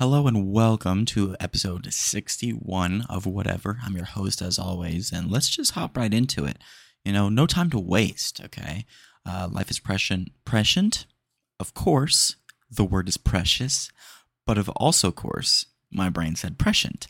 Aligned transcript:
Hello 0.00 0.26
and 0.26 0.50
welcome 0.50 1.04
to 1.04 1.36
episode 1.40 1.92
61 1.92 3.04
of 3.10 3.26
Whatever. 3.26 3.80
I'm 3.84 3.94
your 3.94 4.06
host 4.06 4.40
as 4.40 4.58
always, 4.58 5.12
and 5.12 5.30
let's 5.30 5.50
just 5.50 5.72
hop 5.72 5.94
right 5.94 6.14
into 6.14 6.46
it. 6.46 6.56
You 7.04 7.12
know, 7.12 7.28
no 7.28 7.46
time 7.46 7.68
to 7.68 7.78
waste, 7.78 8.40
okay? 8.42 8.86
Uh, 9.26 9.46
life 9.52 9.70
is 9.70 9.78
prescient, 9.78 10.30
prescient, 10.46 11.04
of 11.58 11.74
course. 11.74 12.36
The 12.70 12.82
word 12.82 13.10
is 13.10 13.18
precious, 13.18 13.90
but 14.46 14.56
of 14.56 14.70
also 14.70 15.12
course, 15.12 15.66
my 15.92 16.08
brain 16.08 16.34
said 16.34 16.56
prescient. 16.56 17.06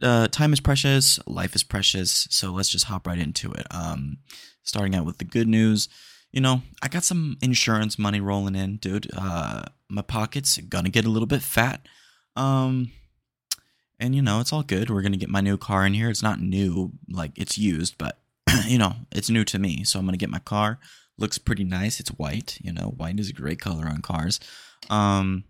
Uh, 0.00 0.26
time 0.26 0.54
is 0.54 0.60
precious, 0.60 1.20
life 1.26 1.54
is 1.54 1.62
precious, 1.62 2.26
so 2.30 2.50
let's 2.50 2.70
just 2.70 2.86
hop 2.86 3.06
right 3.06 3.18
into 3.18 3.52
it. 3.52 3.66
Um, 3.70 4.16
starting 4.62 4.94
out 4.94 5.04
with 5.04 5.18
the 5.18 5.26
good 5.26 5.48
news, 5.48 5.86
you 6.30 6.40
know, 6.40 6.62
I 6.80 6.88
got 6.88 7.04
some 7.04 7.36
insurance 7.42 7.98
money 7.98 8.22
rolling 8.22 8.54
in, 8.54 8.78
dude. 8.78 9.10
Uh, 9.14 9.64
my 9.90 10.00
pockets 10.00 10.56
are 10.56 10.62
gonna 10.62 10.88
get 10.88 11.04
a 11.04 11.10
little 11.10 11.26
bit 11.26 11.42
fat. 11.42 11.86
Um, 12.36 12.90
and 13.98 14.14
you 14.14 14.22
know, 14.22 14.40
it's 14.40 14.52
all 14.52 14.62
good. 14.62 14.90
We're 14.90 15.02
gonna 15.02 15.16
get 15.16 15.28
my 15.28 15.40
new 15.40 15.56
car 15.56 15.86
in 15.86 15.94
here. 15.94 16.10
It's 16.10 16.22
not 16.22 16.40
new, 16.40 16.92
like 17.08 17.32
it's 17.36 17.58
used, 17.58 17.98
but 17.98 18.18
you 18.66 18.78
know, 18.78 18.94
it's 19.10 19.30
new 19.30 19.44
to 19.44 19.58
me. 19.58 19.84
So 19.84 19.98
I'm 19.98 20.04
gonna 20.04 20.16
get 20.16 20.30
my 20.30 20.38
car. 20.40 20.78
Looks 21.18 21.38
pretty 21.38 21.64
nice. 21.64 22.00
It's 22.00 22.10
white. 22.10 22.58
You 22.62 22.72
know, 22.72 22.94
white 22.96 23.20
is 23.20 23.30
a 23.30 23.34
great 23.34 23.60
color 23.60 23.86
on 23.86 24.02
cars. 24.02 24.40
Um, 24.90 25.44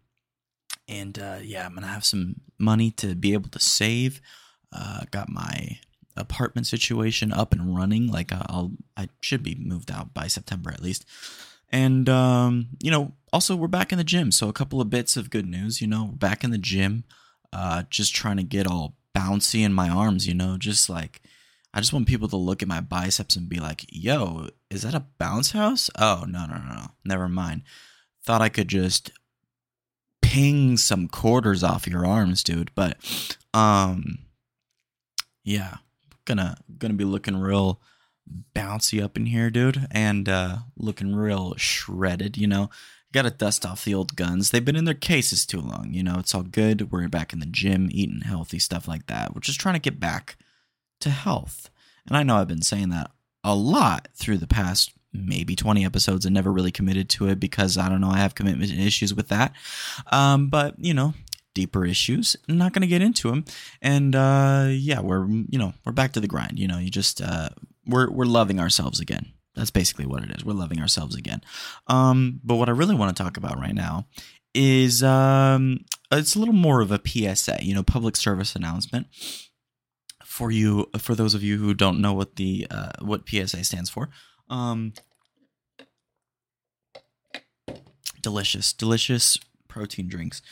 and 0.88 1.18
uh, 1.18 1.38
yeah, 1.42 1.64
I'm 1.64 1.74
gonna 1.74 1.86
have 1.86 2.04
some 2.04 2.40
money 2.58 2.90
to 2.92 3.14
be 3.14 3.32
able 3.32 3.48
to 3.50 3.60
save. 3.60 4.20
Uh, 4.72 5.02
got 5.10 5.28
my 5.28 5.78
apartment 6.16 6.66
situation 6.66 7.32
up 7.32 7.52
and 7.52 7.76
running. 7.76 8.08
Like 8.08 8.32
uh, 8.32 8.42
I'll, 8.46 8.72
I 8.96 9.08
should 9.20 9.42
be 9.42 9.54
moved 9.54 9.90
out 9.90 10.12
by 10.12 10.26
September 10.26 10.70
at 10.70 10.82
least. 10.82 11.06
And 11.70 12.08
um, 12.08 12.68
you 12.82 12.90
know, 12.90 13.12
also 13.32 13.56
we're 13.56 13.68
back 13.68 13.92
in 13.92 13.98
the 13.98 14.04
gym. 14.04 14.30
So 14.30 14.48
a 14.48 14.52
couple 14.52 14.80
of 14.80 14.90
bits 14.90 15.16
of 15.16 15.30
good 15.30 15.46
news. 15.46 15.80
You 15.80 15.86
know, 15.86 16.04
we're 16.04 16.16
back 16.16 16.44
in 16.44 16.50
the 16.50 16.58
gym. 16.58 17.04
Uh, 17.52 17.84
just 17.90 18.14
trying 18.14 18.36
to 18.38 18.42
get 18.42 18.66
all 18.66 18.96
bouncy 19.14 19.60
in 19.60 19.72
my 19.72 19.88
arms. 19.88 20.26
You 20.26 20.34
know, 20.34 20.56
just 20.58 20.88
like 20.88 21.22
I 21.74 21.80
just 21.80 21.92
want 21.92 22.06
people 22.06 22.28
to 22.28 22.36
look 22.36 22.62
at 22.62 22.68
my 22.68 22.80
biceps 22.80 23.36
and 23.36 23.48
be 23.48 23.60
like, 23.60 23.86
"Yo, 23.88 24.48
is 24.70 24.82
that 24.82 24.94
a 24.94 25.06
bounce 25.18 25.52
house?" 25.52 25.90
Oh 25.98 26.24
no, 26.28 26.46
no, 26.46 26.56
no, 26.58 26.74
no. 26.74 26.86
Never 27.04 27.28
mind. 27.28 27.62
Thought 28.24 28.42
I 28.42 28.48
could 28.48 28.68
just 28.68 29.10
ping 30.20 30.76
some 30.76 31.08
quarters 31.08 31.62
off 31.64 31.86
your 31.86 32.06
arms, 32.06 32.42
dude. 32.42 32.70
But 32.74 32.96
um, 33.54 34.18
yeah, 35.44 35.76
gonna 36.24 36.56
gonna 36.78 36.94
be 36.94 37.04
looking 37.04 37.36
real 37.36 37.80
bouncy 38.54 39.02
up 39.02 39.16
in 39.16 39.26
here, 39.26 39.50
dude, 39.50 39.86
and 39.90 40.28
uh, 40.28 40.58
looking 40.76 41.14
real 41.14 41.54
shredded. 41.56 42.36
You 42.36 42.46
know, 42.46 42.70
got 43.12 43.22
to 43.22 43.30
dust 43.30 43.66
off 43.66 43.84
the 43.84 43.94
old 43.94 44.16
guns. 44.16 44.50
They've 44.50 44.64
been 44.64 44.76
in 44.76 44.84
their 44.84 44.94
cases 44.94 45.46
too 45.46 45.60
long. 45.60 45.88
You 45.92 46.02
know, 46.02 46.16
it's 46.18 46.34
all 46.34 46.42
good. 46.42 46.90
We're 46.90 47.08
back 47.08 47.32
in 47.32 47.40
the 47.40 47.46
gym, 47.46 47.88
eating 47.90 48.22
healthy 48.22 48.58
stuff 48.58 48.88
like 48.88 49.06
that. 49.06 49.34
We're 49.34 49.40
just 49.40 49.60
trying 49.60 49.74
to 49.74 49.80
get 49.80 50.00
back 50.00 50.36
to 51.00 51.10
health. 51.10 51.70
And 52.06 52.16
I 52.16 52.22
know 52.22 52.36
I've 52.36 52.48
been 52.48 52.62
saying 52.62 52.90
that 52.90 53.10
a 53.44 53.54
lot 53.54 54.08
through 54.14 54.38
the 54.38 54.46
past 54.46 54.92
maybe 55.12 55.54
20 55.54 55.84
episodes 55.84 56.24
and 56.24 56.32
never 56.32 56.50
really 56.50 56.70
committed 56.70 57.08
to 57.10 57.28
it 57.28 57.38
because 57.38 57.76
I 57.76 57.88
don't 57.88 58.00
know, 58.00 58.10
I 58.10 58.18
have 58.18 58.34
commitment 58.34 58.72
issues 58.72 59.12
with 59.12 59.28
that. 59.28 59.52
Um, 60.10 60.48
but, 60.48 60.74
you 60.78 60.94
know, 60.94 61.12
deeper 61.54 61.84
issues. 61.84 62.36
I'm 62.48 62.58
not 62.58 62.72
going 62.72 62.82
to 62.82 62.88
get 62.88 63.02
into 63.02 63.30
them. 63.30 63.44
And 63.80 64.14
uh, 64.14 64.68
yeah, 64.70 65.00
we're 65.00 65.26
you 65.26 65.58
know 65.58 65.74
we're 65.84 65.92
back 65.92 66.12
to 66.12 66.20
the 66.20 66.26
grind. 66.26 66.58
You 66.58 66.68
know, 66.68 66.78
you 66.78 66.90
just 66.90 67.20
uh, 67.20 67.50
we're 67.86 68.10
we're 68.10 68.24
loving 68.24 68.60
ourselves 68.60 69.00
again. 69.00 69.32
That's 69.62 69.70
basically 69.70 70.06
what 70.06 70.24
it 70.24 70.32
is. 70.32 70.44
We're 70.44 70.54
loving 70.54 70.80
ourselves 70.80 71.14
again. 71.14 71.40
Um, 71.86 72.40
but 72.42 72.56
what 72.56 72.68
I 72.68 72.72
really 72.72 72.96
want 72.96 73.16
to 73.16 73.22
talk 73.22 73.36
about 73.36 73.60
right 73.60 73.76
now 73.76 74.08
is 74.56 75.04
um, 75.04 75.84
it's 76.10 76.34
a 76.34 76.40
little 76.40 76.52
more 76.52 76.80
of 76.80 76.90
a 76.90 77.00
PSA. 77.06 77.58
You 77.60 77.72
know, 77.72 77.84
public 77.84 78.16
service 78.16 78.56
announcement 78.56 79.06
for 80.24 80.50
you 80.50 80.90
for 80.98 81.14
those 81.14 81.32
of 81.34 81.44
you 81.44 81.58
who 81.58 81.74
don't 81.74 82.00
know 82.00 82.12
what 82.12 82.34
the 82.34 82.66
uh, 82.72 82.90
what 83.02 83.28
PSA 83.28 83.62
stands 83.62 83.88
for. 83.88 84.08
Um, 84.50 84.94
delicious, 88.20 88.72
delicious 88.72 89.38
protein 89.68 90.08
drinks 90.08 90.42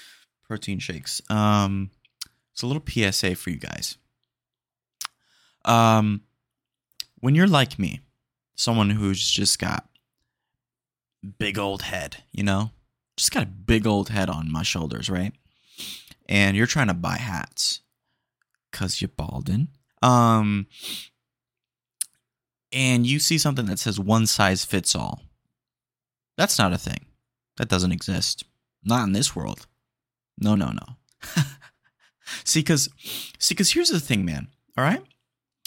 protein 0.46 0.78
shakes. 0.78 1.20
Um, 1.28 1.90
it's 2.52 2.62
a 2.62 2.66
little 2.68 2.84
PSA 2.86 3.34
for 3.34 3.50
you 3.50 3.58
guys. 3.58 3.98
Um, 5.64 6.20
when 7.18 7.34
you're 7.34 7.48
like 7.48 7.76
me, 7.76 8.02
someone 8.60 8.90
who's 8.90 9.28
just 9.28 9.58
got 9.58 9.88
big 11.38 11.58
old 11.58 11.82
head, 11.82 12.18
you 12.30 12.42
know, 12.42 12.70
just 13.16 13.32
got 13.32 13.42
a 13.42 13.46
big 13.46 13.86
old 13.86 14.10
head 14.10 14.28
on 14.28 14.52
my 14.52 14.62
shoulders, 14.62 15.08
right? 15.08 15.32
And 16.28 16.56
you're 16.56 16.66
trying 16.66 16.88
to 16.88 16.94
buy 16.94 17.16
hats 17.16 17.80
because 18.70 19.00
you're 19.00 19.08
balding. 19.08 19.68
Um, 20.02 20.66
and 22.70 23.06
you 23.06 23.18
see 23.18 23.38
something 23.38 23.66
that 23.66 23.78
says 23.78 23.98
one 23.98 24.26
size 24.26 24.64
fits 24.64 24.94
all. 24.94 25.22
That's 26.36 26.58
not 26.58 26.72
a 26.72 26.78
thing. 26.78 27.06
That 27.56 27.68
doesn't 27.68 27.92
exist. 27.92 28.44
Not 28.84 29.04
in 29.04 29.12
this 29.12 29.34
world. 29.34 29.66
No, 30.38 30.54
no, 30.54 30.70
no. 30.70 31.42
see, 32.44 32.60
because 32.60 32.88
see, 33.38 33.54
because 33.54 33.72
here's 33.72 33.90
the 33.90 34.00
thing, 34.00 34.24
man. 34.24 34.48
All 34.78 34.84
right, 34.84 35.02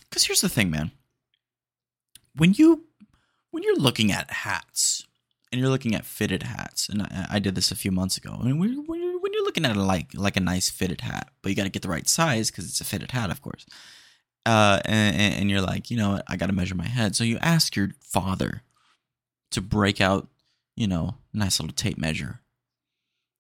because 0.09 0.23
here's 0.23 0.41
the 0.41 0.49
thing, 0.49 0.71
man. 0.71 0.91
When 2.35 2.53
you 2.53 2.85
when 3.51 3.63
you're 3.63 3.75
looking 3.75 4.11
at 4.11 4.31
hats 4.31 5.05
and 5.51 5.61
you're 5.61 5.69
looking 5.69 5.93
at 5.93 6.05
fitted 6.05 6.43
hats, 6.43 6.89
and 6.89 7.03
I, 7.03 7.27
I 7.33 7.39
did 7.39 7.55
this 7.55 7.71
a 7.71 7.75
few 7.75 7.91
months 7.91 8.17
ago, 8.17 8.37
and 8.41 8.59
when 8.59 8.73
you're, 8.73 8.83
when 8.83 9.21
when 9.21 9.33
you're 9.33 9.43
looking 9.43 9.65
at 9.65 9.75
a, 9.75 9.81
like 9.81 10.09
like 10.13 10.37
a 10.37 10.41
nice 10.41 10.69
fitted 10.69 11.01
hat, 11.01 11.29
but 11.41 11.49
you 11.49 11.55
got 11.55 11.63
to 11.63 11.69
get 11.69 11.81
the 11.81 11.89
right 11.89 12.07
size 12.07 12.49
because 12.49 12.65
it's 12.65 12.81
a 12.81 12.85
fitted 12.85 13.11
hat, 13.11 13.29
of 13.29 13.41
course. 13.41 13.65
Uh, 14.45 14.81
and, 14.85 15.35
and 15.35 15.49
you're 15.49 15.61
like, 15.61 15.89
you 15.89 15.95
know, 15.95 16.13
what, 16.13 16.23
I 16.27 16.35
got 16.35 16.47
to 16.47 16.53
measure 16.53 16.75
my 16.75 16.87
head. 16.87 17.15
So 17.15 17.23
you 17.23 17.37
ask 17.39 17.75
your 17.75 17.91
father 18.01 18.63
to 19.51 19.61
break 19.61 20.01
out, 20.01 20.27
you 20.75 20.87
know, 20.87 21.15
a 21.33 21.37
nice 21.37 21.59
little 21.59 21.73
tape 21.73 21.97
measure 21.97 22.41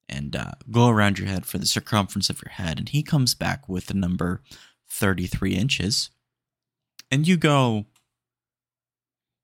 and 0.07 0.35
uh, 0.35 0.51
go 0.71 0.87
around 0.87 1.19
your 1.19 1.27
head 1.27 1.45
for 1.45 1.57
the 1.57 1.65
circumference 1.65 2.29
of 2.29 2.41
your 2.41 2.51
head. 2.51 2.79
And 2.79 2.89
he 2.89 3.03
comes 3.03 3.35
back 3.35 3.67
with 3.67 3.87
the 3.87 3.93
number 3.93 4.41
33 4.89 5.55
inches. 5.55 6.09
And 7.11 7.27
you 7.27 7.35
go, 7.35 7.85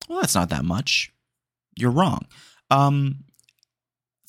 well, 0.09 0.21
that's 0.21 0.35
not 0.35 0.49
that 0.49 0.65
much. 0.65 1.13
You're 1.77 1.91
wrong. 1.91 2.25
Um, 2.71 3.23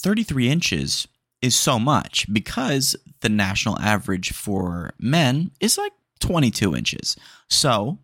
33 0.00 0.48
inches 0.48 1.08
is 1.42 1.56
so 1.56 1.78
much 1.78 2.32
because 2.32 2.94
the 3.20 3.28
national 3.28 3.78
average 3.80 4.32
for 4.32 4.92
men 4.98 5.50
is 5.58 5.78
like 5.78 5.92
22 6.20 6.76
inches. 6.76 7.16
So, 7.48 7.98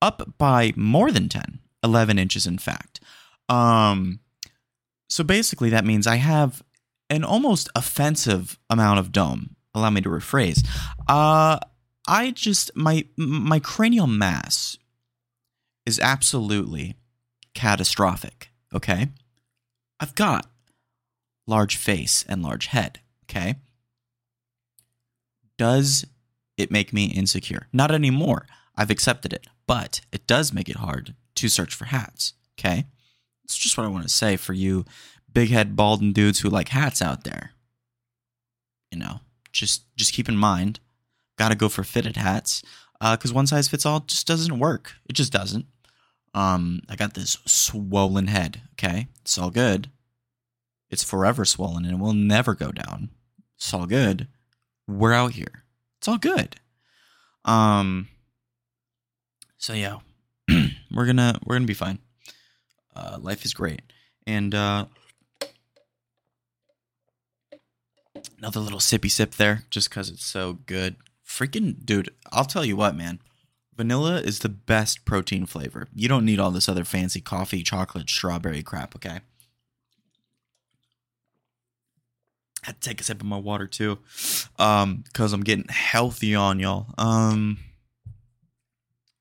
up 0.00 0.38
by 0.38 0.72
more 0.76 1.10
than 1.10 1.28
10, 1.28 1.58
11 1.82 2.18
inches, 2.18 2.46
in 2.46 2.58
fact. 2.58 3.00
Um, 3.48 4.20
so 5.08 5.24
basically, 5.24 5.70
that 5.70 5.84
means 5.84 6.06
I 6.06 6.16
have 6.16 6.62
an 7.10 7.24
almost 7.24 7.68
offensive 7.74 8.58
amount 8.70 9.00
of 9.00 9.12
dome. 9.12 9.56
Allow 9.74 9.90
me 9.90 10.00
to 10.00 10.08
rephrase. 10.08 10.66
Uh, 11.08 11.58
I 12.06 12.30
just 12.30 12.74
my 12.74 13.04
my 13.16 13.58
cranial 13.58 14.06
mass 14.06 14.78
is 15.86 15.98
absolutely 15.98 16.96
catastrophic. 17.54 18.50
Okay, 18.74 19.08
I've 19.98 20.14
got 20.14 20.46
large 21.46 21.76
face 21.76 22.24
and 22.28 22.42
large 22.42 22.66
head. 22.66 23.00
Okay, 23.24 23.56
does 25.58 26.06
it 26.56 26.70
make 26.70 26.92
me 26.92 27.06
insecure? 27.06 27.66
Not 27.72 27.90
anymore. 27.90 28.46
I've 28.76 28.90
accepted 28.90 29.32
it, 29.32 29.46
but 29.66 30.00
it 30.12 30.26
does 30.26 30.52
make 30.52 30.68
it 30.68 30.76
hard 30.76 31.14
to 31.36 31.48
search 31.48 31.74
for 31.74 31.86
hats. 31.86 32.34
Okay, 32.58 32.86
it's 33.44 33.56
just 33.56 33.76
what 33.76 33.84
I 33.84 33.90
want 33.90 34.04
to 34.04 34.08
say 34.08 34.36
for 34.36 34.52
you 34.52 34.84
big 35.32 35.50
head 35.50 35.76
balding 35.76 36.12
dudes 36.12 36.40
who 36.40 36.48
like 36.48 36.68
hats 36.68 37.00
out 37.00 37.24
there. 37.24 37.52
You 38.90 38.98
know, 38.98 39.20
just 39.52 39.82
just 39.96 40.12
keep 40.12 40.28
in 40.28 40.36
mind, 40.36 40.80
gotta 41.36 41.54
go 41.54 41.68
for 41.68 41.84
fitted 41.84 42.16
hats 42.16 42.62
because 43.00 43.30
uh, 43.30 43.34
one 43.34 43.46
size 43.46 43.68
fits 43.68 43.86
all 43.86 44.00
just 44.00 44.26
doesn't 44.26 44.58
work. 44.58 44.94
It 45.08 45.14
just 45.14 45.32
doesn't. 45.32 45.66
Um, 46.34 46.82
I 46.88 46.96
got 46.96 47.14
this 47.14 47.38
swollen 47.46 48.28
head. 48.28 48.62
Okay, 48.72 49.08
it's 49.22 49.38
all 49.38 49.50
good. 49.50 49.90
It's 50.90 51.04
forever 51.04 51.44
swollen 51.44 51.84
and 51.84 51.94
it 51.94 51.98
will 51.98 52.12
never 52.12 52.54
go 52.54 52.72
down. 52.72 53.10
It's 53.56 53.72
all 53.72 53.86
good. 53.86 54.28
We're 54.86 55.12
out 55.12 55.32
here. 55.32 55.64
It's 55.98 56.08
all 56.08 56.18
good. 56.18 56.56
Um. 57.44 58.08
So 59.58 59.72
yeah, 59.72 59.98
we're 60.92 61.06
gonna 61.06 61.38
we're 61.44 61.56
gonna 61.56 61.66
be 61.66 61.74
fine. 61.74 61.98
Uh, 62.94 63.18
life 63.20 63.44
is 63.44 63.54
great, 63.54 63.82
and 64.26 64.54
uh, 64.54 64.86
Another 68.38 68.60
little 68.60 68.78
sippy 68.78 69.10
sip 69.10 69.34
there, 69.34 69.64
just 69.70 69.90
because 69.90 70.08
it's 70.08 70.24
so 70.24 70.54
good. 70.66 70.96
Freaking 71.30 71.86
dude, 71.86 72.10
I'll 72.32 72.44
tell 72.44 72.64
you 72.64 72.76
what, 72.76 72.96
man. 72.96 73.20
Vanilla 73.76 74.16
is 74.16 74.40
the 74.40 74.48
best 74.48 75.04
protein 75.04 75.46
flavor. 75.46 75.86
You 75.94 76.08
don't 76.08 76.24
need 76.24 76.40
all 76.40 76.50
this 76.50 76.68
other 76.68 76.84
fancy 76.84 77.20
coffee, 77.20 77.62
chocolate, 77.62 78.10
strawberry 78.10 78.64
crap, 78.64 78.96
okay? 78.96 79.20
I 82.62 82.66
had 82.66 82.80
to 82.80 82.88
take 82.88 83.00
a 83.00 83.04
sip 83.04 83.20
of 83.20 83.26
my 83.26 83.38
water 83.38 83.68
too, 83.68 84.00
um, 84.58 85.04
because 85.04 85.32
I'm 85.32 85.44
getting 85.44 85.68
healthy 85.68 86.34
on 86.34 86.58
y'all. 86.58 86.88
Um, 86.98 87.58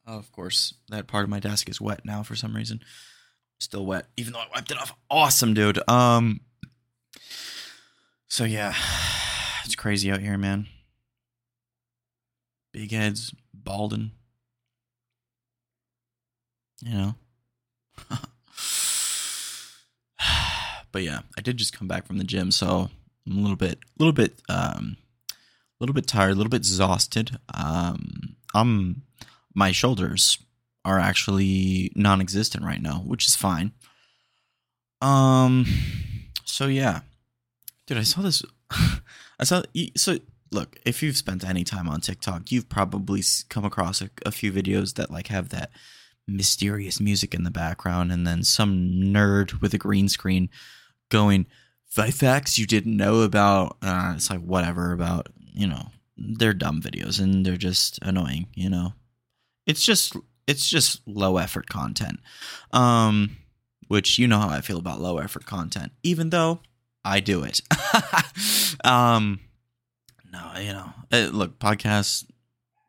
of 0.08 0.32
course, 0.32 0.74
that 0.90 1.06
part 1.06 1.24
of 1.24 1.30
my 1.30 1.40
desk 1.40 1.70
is 1.70 1.80
wet 1.80 2.04
now 2.04 2.24
for 2.24 2.36
some 2.36 2.56
reason. 2.56 2.80
Still 3.60 3.86
wet, 3.86 4.08
even 4.18 4.34
though 4.34 4.40
I 4.40 4.48
wiped 4.54 4.72
it 4.72 4.80
off. 4.80 4.96
Awesome, 5.12 5.54
dude. 5.54 5.80
Um, 5.88 6.42
so 8.28 8.46
yeah, 8.46 8.74
it's 9.64 9.76
crazy 9.76 10.12
out 10.12 10.22
here, 10.22 10.40
man. 10.40 10.68
Big 12.80 12.94
heads, 12.94 13.36
balding. 13.54 14.12
You 16.82 16.94
know. 16.94 17.16
but 20.94 21.04
yeah, 21.04 21.20
I 21.38 21.42
did 21.42 21.58
just 21.58 21.78
come 21.78 21.90
back 21.90 22.08
from 22.08 22.20
the 22.20 22.24
gym, 22.24 22.52
so 22.52 22.90
I'm 23.28 23.38
a 23.38 23.42
little 23.42 23.58
bit, 23.58 23.80
a 23.80 24.02
little 24.02 24.14
bit, 24.14 24.42
um, 24.48 24.96
a 25.30 25.34
little 25.82 25.94
bit 25.94 26.08
tired, 26.08 26.32
a 26.32 26.36
little 26.36 26.50
bit 26.50 26.62
exhausted. 26.62 27.38
Um, 27.54 28.38
I'm 28.56 29.02
my 29.54 29.74
shoulders 29.74 30.38
are 30.86 31.00
actually 31.00 31.92
non-existent 31.98 32.64
right 32.64 32.82
now, 32.82 33.00
which 33.06 33.28
is 33.28 33.36
fine. 33.36 33.74
Um, 35.02 35.66
so 36.46 36.68
yeah, 36.68 37.02
dude, 37.88 37.98
I 37.98 38.04
saw 38.04 38.22
this. 38.22 38.42
I 38.72 39.44
saw 39.44 39.64
so. 39.98 40.20
Look, 40.52 40.80
if 40.86 41.04
you've 41.04 41.18
spent 41.18 41.48
any 41.48 41.64
time 41.64 41.88
on 41.88 42.02
TikTok, 42.02 42.52
you've 42.52 42.70
probably 42.70 43.24
come 43.50 43.66
across 43.66 44.02
a, 44.02 44.10
a 44.26 44.32
few 44.32 44.52
videos 44.52 44.96
that 44.96 45.12
like 45.12 45.28
have 45.28 45.50
that 45.50 45.72
mysterious 46.28 47.00
music 47.00 47.34
in 47.34 47.44
the 47.44 47.52
background, 47.52 48.12
and 48.12 48.26
then 48.26 48.44
some 48.44 48.92
nerd 48.94 49.62
with 49.62 49.74
a 49.74 49.78
green 49.78 50.10
screen 50.10 50.50
going 51.10 51.48
five 51.86 52.14
facts 52.14 52.58
you 52.58 52.66
didn't 52.66 52.96
know 52.96 53.22
about. 53.22 53.78
Uh, 53.82 54.14
it's 54.16 54.30
like 54.30 54.42
whatever 54.42 54.92
about 54.92 55.28
you 55.54 55.68
know 55.68 55.88
they're 56.18 56.54
dumb 56.54 56.82
videos 56.82 57.20
and 57.20 57.46
they're 57.46 57.58
just 57.58 58.00
annoying. 58.02 58.48
You 58.54 58.70
know, 58.70 58.94
it's 59.66 59.84
just 59.84 60.16
it's 60.48 60.68
just 60.68 61.02
low 61.08 61.38
effort 61.38 61.68
content. 61.68 62.20
Um, 62.72 63.38
which 63.88 64.20
you 64.20 64.28
know 64.28 64.40
how 64.40 64.50
I 64.50 64.62
feel 64.62 64.78
about 64.78 65.02
low 65.02 65.18
effort 65.18 65.46
content, 65.46 65.92
even 66.04 66.30
though 66.30 66.62
I 67.04 67.20
do 67.20 67.44
it. 67.44 67.62
um, 68.86 69.40
no, 70.32 70.52
you 70.60 70.74
know, 70.74 70.90
it, 71.12 71.34
look, 71.34 71.60
podcasts 71.60 72.26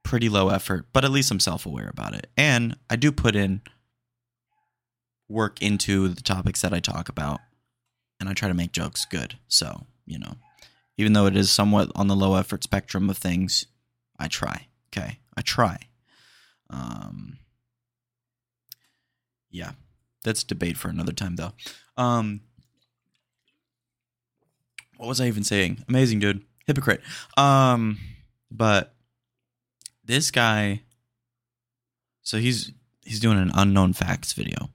pretty 0.02 0.28
low 0.28 0.48
effort, 0.48 0.86
but 0.92 1.04
at 1.04 1.10
least 1.10 1.30
I'm 1.30 1.40
self 1.40 1.66
aware 1.66 1.88
about 1.88 2.14
it, 2.14 2.28
and 2.36 2.76
I 2.88 2.96
do 2.96 3.12
put 3.12 3.36
in 3.36 3.62
work 5.28 5.62
into 5.62 6.08
the 6.08 6.22
topics 6.22 6.62
that 6.62 6.72
I 6.72 6.80
talk 6.80 7.08
about, 7.08 7.40
and 8.18 8.28
I 8.28 8.32
try 8.32 8.48
to 8.48 8.54
make 8.54 8.72
jokes 8.72 9.04
good. 9.04 9.38
So 9.48 9.86
you 10.06 10.18
know, 10.18 10.34
even 10.96 11.12
though 11.12 11.26
it 11.26 11.36
is 11.36 11.50
somewhat 11.50 11.90
on 11.94 12.08
the 12.08 12.16
low 12.16 12.34
effort 12.34 12.62
spectrum 12.64 13.08
of 13.08 13.16
things, 13.18 13.66
I 14.18 14.28
try. 14.28 14.66
Okay, 14.92 15.18
I 15.36 15.42
try. 15.42 15.78
Um, 16.68 17.38
yeah, 19.50 19.72
that's 20.24 20.44
debate 20.44 20.76
for 20.76 20.88
another 20.88 21.12
time, 21.12 21.36
though. 21.36 21.52
Um, 21.96 22.42
what 24.96 25.08
was 25.08 25.20
I 25.20 25.26
even 25.26 25.44
saying? 25.44 25.84
Amazing, 25.88 26.20
dude. 26.20 26.44
Hypocrite. 26.66 27.00
Um, 27.36 27.98
but 28.50 28.94
this 30.04 30.30
guy, 30.30 30.82
so 32.22 32.38
he's 32.38 32.72
he's 33.04 33.20
doing 33.20 33.38
an 33.38 33.52
unknown 33.54 33.92
facts 33.92 34.32
video, 34.32 34.70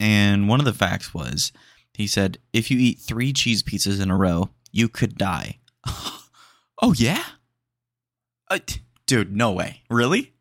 and 0.00 0.48
one 0.48 0.60
of 0.60 0.66
the 0.66 0.72
facts 0.72 1.12
was 1.12 1.52
he 1.94 2.06
said 2.06 2.38
if 2.52 2.70
you 2.70 2.78
eat 2.78 2.98
three 2.98 3.32
cheese 3.32 3.62
pizzas 3.62 4.00
in 4.00 4.10
a 4.10 4.16
row, 4.16 4.50
you 4.70 4.88
could 4.88 5.16
die. 5.16 5.58
oh 6.82 6.92
yeah, 6.96 7.24
uh, 8.50 8.58
dude, 9.06 9.34
no 9.34 9.52
way, 9.52 9.82
really? 9.88 10.34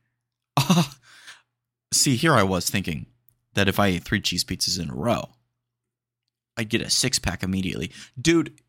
See, 1.93 2.15
here 2.15 2.33
I 2.33 2.43
was 2.43 2.69
thinking 2.69 3.05
that 3.53 3.67
if 3.67 3.79
I 3.79 3.87
ate 3.87 4.03
three 4.03 4.21
cheese 4.21 4.43
pizzas 4.43 4.81
in 4.81 4.89
a 4.89 4.95
row, 4.95 5.29
I'd 6.57 6.69
get 6.69 6.81
a 6.81 6.89
six 6.89 7.19
pack 7.19 7.43
immediately. 7.43 7.91
Dude, 8.19 8.59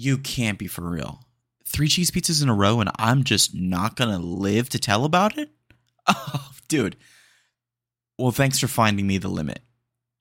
you 0.00 0.16
can't 0.16 0.58
be 0.58 0.66
for 0.66 0.88
real. 0.88 1.20
Three 1.66 1.88
cheese 1.88 2.10
pizzas 2.10 2.42
in 2.42 2.48
a 2.48 2.54
row, 2.54 2.80
and 2.80 2.90
I'm 2.98 3.22
just 3.22 3.54
not 3.54 3.96
gonna 3.96 4.18
live 4.18 4.68
to 4.70 4.78
tell 4.78 5.04
about 5.04 5.36
it? 5.38 5.50
Oh, 6.08 6.50
dude. 6.66 6.96
Well, 8.18 8.32
thanks 8.32 8.58
for 8.58 8.66
finding 8.66 9.06
me 9.06 9.18
the 9.18 9.28
limit. 9.28 9.60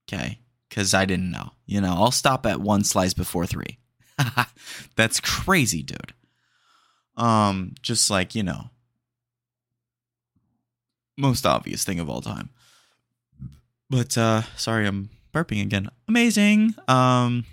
Okay. 0.08 0.40
Because 0.68 0.94
I 0.94 1.06
didn't 1.06 1.31
know. 1.31 1.52
You 1.66 1.81
know, 1.81 1.94
I'll 1.94 2.12
stop 2.12 2.46
at 2.46 2.62
one 2.62 2.84
slice 2.84 3.14
before 3.14 3.48
three. 3.48 3.80
That's 4.96 5.20
crazy, 5.20 5.81
dude. 5.81 6.14
Um, 7.18 7.74
just 7.81 8.12
like, 8.12 8.36
you 8.36 8.44
know, 8.44 8.70
most 11.18 11.46
obvious 11.46 11.84
thing 11.84 12.00
of 12.00 12.10
all 12.10 12.22
time. 12.22 12.50
But 13.90 14.18
uh 14.18 14.44
sorry, 14.58 14.86
I'm 14.86 15.10
burping 15.34 15.62
again. 15.62 15.90
Amazing. 16.08 16.76
Um 16.88 17.46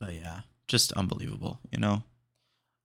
but 0.00 0.14
yeah, 0.14 0.40
just 0.66 0.92
unbelievable, 0.92 1.60
you 1.70 1.78
know. 1.78 2.02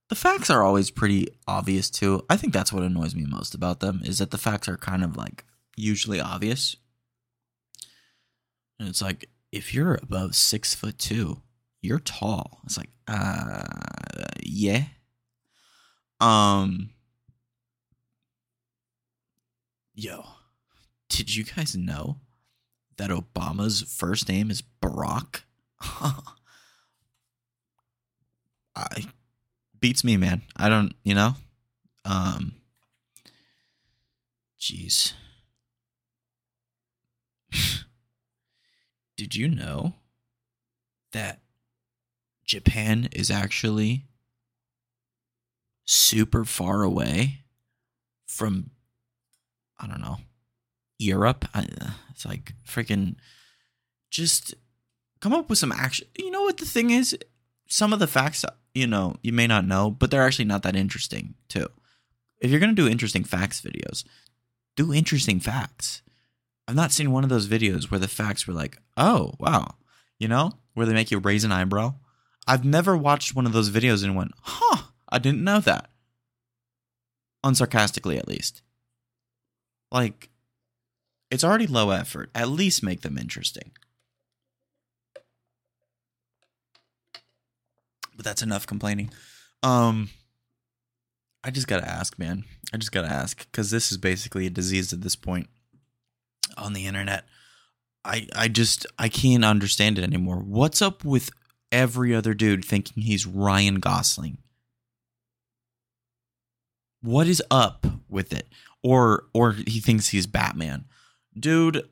The 0.08 0.16
facts 0.16 0.50
are 0.50 0.62
always 0.64 0.90
pretty 0.90 1.28
obvious 1.46 1.88
too. 1.88 2.24
I 2.28 2.36
think 2.36 2.52
that's 2.52 2.72
what 2.72 2.82
annoys 2.82 3.14
me 3.14 3.24
most 3.24 3.54
about 3.54 3.80
them 3.80 4.00
is 4.04 4.18
that 4.18 4.32
the 4.32 4.38
facts 4.38 4.68
are 4.68 4.76
kind 4.76 5.04
of 5.04 5.16
like 5.16 5.44
usually 5.76 6.20
obvious. 6.20 6.76
And 8.78 8.88
it's 8.88 9.00
like 9.00 9.28
if 9.52 9.72
you're 9.72 9.94
above 10.02 10.34
six 10.34 10.74
foot 10.74 10.98
two, 10.98 11.42
you're 11.80 12.00
tall. 12.00 12.60
It's 12.64 12.76
like, 12.76 12.90
uh 13.06 13.62
yeah. 14.42 14.84
Um 16.20 16.90
Yo, 19.94 20.24
did 21.08 21.34
you 21.36 21.44
guys 21.44 21.76
know 21.76 22.16
that 22.96 23.10
Obama's 23.10 23.82
first 23.82 24.28
name 24.28 24.50
is 24.50 24.62
Barack? 24.82 25.42
I 28.74 29.06
beats 29.80 30.04
me, 30.04 30.16
man. 30.16 30.42
I 30.56 30.68
don't, 30.68 30.94
you 31.04 31.14
know. 31.14 31.34
Um 32.04 32.54
jeez. 34.60 35.12
Did 39.16 39.34
you 39.34 39.48
know 39.48 39.94
that 41.12 41.40
Japan 42.44 43.08
is 43.12 43.30
actually 43.30 44.04
super 45.84 46.44
far 46.44 46.82
away 46.82 47.40
from 48.26 48.70
I 49.78 49.86
don't 49.86 50.00
know, 50.00 50.18
Europe. 50.98 51.46
I, 51.54 51.66
it's 52.10 52.26
like 52.26 52.52
freaking 52.66 53.16
just 54.10 54.54
come 55.20 55.32
up 55.32 55.48
with 55.48 55.58
some 55.58 55.72
action. 55.72 56.06
You 56.18 56.30
know 56.30 56.42
what 56.42 56.58
the 56.58 56.66
thing 56.66 56.90
is? 56.90 57.16
Some 57.66 57.92
of 57.92 57.98
the 57.98 58.06
facts, 58.06 58.44
you 58.74 58.86
know, 58.86 59.16
you 59.22 59.32
may 59.32 59.46
not 59.46 59.66
know, 59.66 59.90
but 59.90 60.10
they're 60.10 60.26
actually 60.26 60.44
not 60.44 60.62
that 60.62 60.76
interesting 60.76 61.34
too. 61.48 61.66
If 62.40 62.50
you're 62.50 62.60
gonna 62.60 62.72
do 62.72 62.88
interesting 62.88 63.24
facts 63.24 63.60
videos, 63.60 64.04
do 64.76 64.92
interesting 64.94 65.40
facts. 65.40 66.02
I've 66.68 66.76
not 66.76 66.92
seen 66.92 67.10
one 67.10 67.24
of 67.24 67.30
those 67.30 67.48
videos 67.48 67.90
where 67.90 68.00
the 68.00 68.08
facts 68.08 68.46
were 68.46 68.54
like, 68.54 68.78
oh 68.96 69.34
wow, 69.38 69.74
you 70.18 70.28
know, 70.28 70.52
where 70.74 70.86
they 70.86 70.94
make 70.94 71.10
you 71.10 71.18
raise 71.18 71.44
an 71.44 71.52
eyebrow. 71.52 71.94
I've 72.46 72.64
never 72.64 72.96
watched 72.96 73.34
one 73.34 73.46
of 73.46 73.52
those 73.52 73.70
videos 73.70 74.04
and 74.04 74.16
went, 74.16 74.32
huh, 74.42 74.84
I 75.08 75.18
didn't 75.18 75.44
know 75.44 75.60
that. 75.60 75.90
Unsarcastically, 77.44 78.18
at 78.18 78.28
least. 78.28 78.62
Like, 79.90 80.30
it's 81.30 81.44
already 81.44 81.66
low 81.66 81.90
effort. 81.90 82.30
At 82.34 82.48
least 82.48 82.82
make 82.82 83.02
them 83.02 83.18
interesting. 83.18 83.72
But 88.20 88.26
that's 88.26 88.42
enough 88.42 88.66
complaining. 88.66 89.08
Um, 89.62 90.10
I 91.42 91.50
just 91.50 91.66
gotta 91.66 91.88
ask, 91.88 92.18
man. 92.18 92.44
I 92.70 92.76
just 92.76 92.92
gotta 92.92 93.08
ask 93.08 93.50
because 93.50 93.70
this 93.70 93.90
is 93.90 93.96
basically 93.96 94.44
a 94.44 94.50
disease 94.50 94.92
at 94.92 95.00
this 95.00 95.16
point 95.16 95.48
on 96.58 96.74
the 96.74 96.84
internet. 96.86 97.24
I 98.04 98.26
I 98.36 98.48
just 98.48 98.84
I 98.98 99.08
can't 99.08 99.42
understand 99.42 99.98
it 99.98 100.04
anymore. 100.04 100.36
What's 100.36 100.82
up 100.82 101.02
with 101.02 101.30
every 101.72 102.14
other 102.14 102.34
dude 102.34 102.62
thinking 102.62 103.04
he's 103.04 103.26
Ryan 103.26 103.76
Gosling? 103.76 104.36
What 107.00 107.26
is 107.26 107.42
up 107.50 107.86
with 108.06 108.34
it? 108.34 108.48
Or 108.82 109.28
or 109.32 109.52
he 109.52 109.80
thinks 109.80 110.08
he's 110.08 110.26
Batman. 110.26 110.84
Dude, 111.32 111.88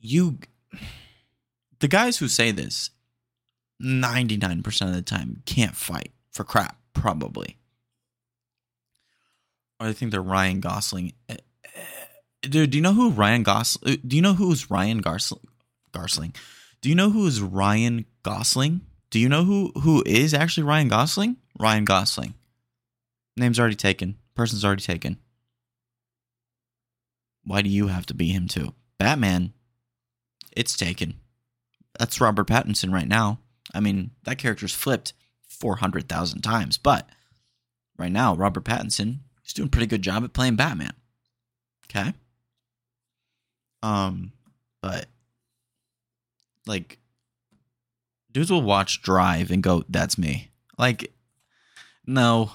you 0.00 0.38
the 1.80 1.88
guys 1.88 2.16
who 2.16 2.28
say 2.28 2.52
this 2.52 2.88
99% 3.82 4.82
of 4.82 4.94
the 4.94 5.02
time 5.02 5.42
can't 5.46 5.76
fight 5.76 6.12
for 6.32 6.44
crap 6.44 6.76
probably. 6.92 7.58
I 9.80 9.92
think 9.92 10.10
they're 10.10 10.20
Ryan 10.20 10.60
Gosling. 10.60 11.12
Eh, 11.28 11.36
eh, 11.64 11.80
dude, 12.42 12.70
do 12.70 12.78
you 12.78 12.82
know 12.82 12.94
who 12.94 13.10
Ryan 13.10 13.44
Gosling? 13.44 14.00
Do 14.06 14.16
you 14.16 14.22
know 14.22 14.34
who's 14.34 14.70
Ryan 14.70 14.98
Gosling? 14.98 15.46
Gosling? 15.92 16.34
Do 16.80 16.88
you 16.88 16.94
know 16.94 17.10
who 17.10 17.26
is 17.26 17.40
Ryan 17.40 18.04
Gosling? 18.22 18.80
Do 19.10 19.18
you 19.18 19.28
know 19.28 19.44
who 19.44 19.72
who 19.80 20.02
is 20.04 20.34
actually 20.34 20.64
Ryan 20.64 20.88
Gosling? 20.88 21.36
Ryan 21.58 21.84
Gosling. 21.84 22.34
Name's 23.36 23.58
already 23.58 23.76
taken. 23.76 24.16
Person's 24.34 24.64
already 24.64 24.82
taken. 24.82 25.18
Why 27.44 27.62
do 27.62 27.70
you 27.70 27.86
have 27.86 28.06
to 28.06 28.14
be 28.14 28.28
him 28.28 28.48
too? 28.48 28.74
Batman. 28.98 29.52
It's 30.52 30.76
taken. 30.76 31.14
That's 31.98 32.20
Robert 32.20 32.48
Pattinson 32.48 32.92
right 32.92 33.08
now. 33.08 33.38
I 33.78 33.80
mean, 33.80 34.10
that 34.24 34.38
character's 34.38 34.74
flipped 34.74 35.12
400,000 35.46 36.42
times, 36.42 36.78
but 36.78 37.08
right 37.96 38.10
now, 38.10 38.34
Robert 38.34 38.64
Pattinson 38.64 39.18
is 39.46 39.52
doing 39.52 39.68
a 39.68 39.70
pretty 39.70 39.86
good 39.86 40.02
job 40.02 40.24
at 40.24 40.32
playing 40.32 40.56
Batman. 40.56 40.94
Okay? 41.84 42.12
Um, 43.80 44.32
but 44.82 45.06
like 46.66 46.98
dudes 48.32 48.50
will 48.50 48.62
watch 48.62 49.00
Drive 49.00 49.52
and 49.52 49.62
go, 49.62 49.84
"That's 49.88 50.18
me." 50.18 50.50
Like, 50.76 51.12
no, 52.04 52.50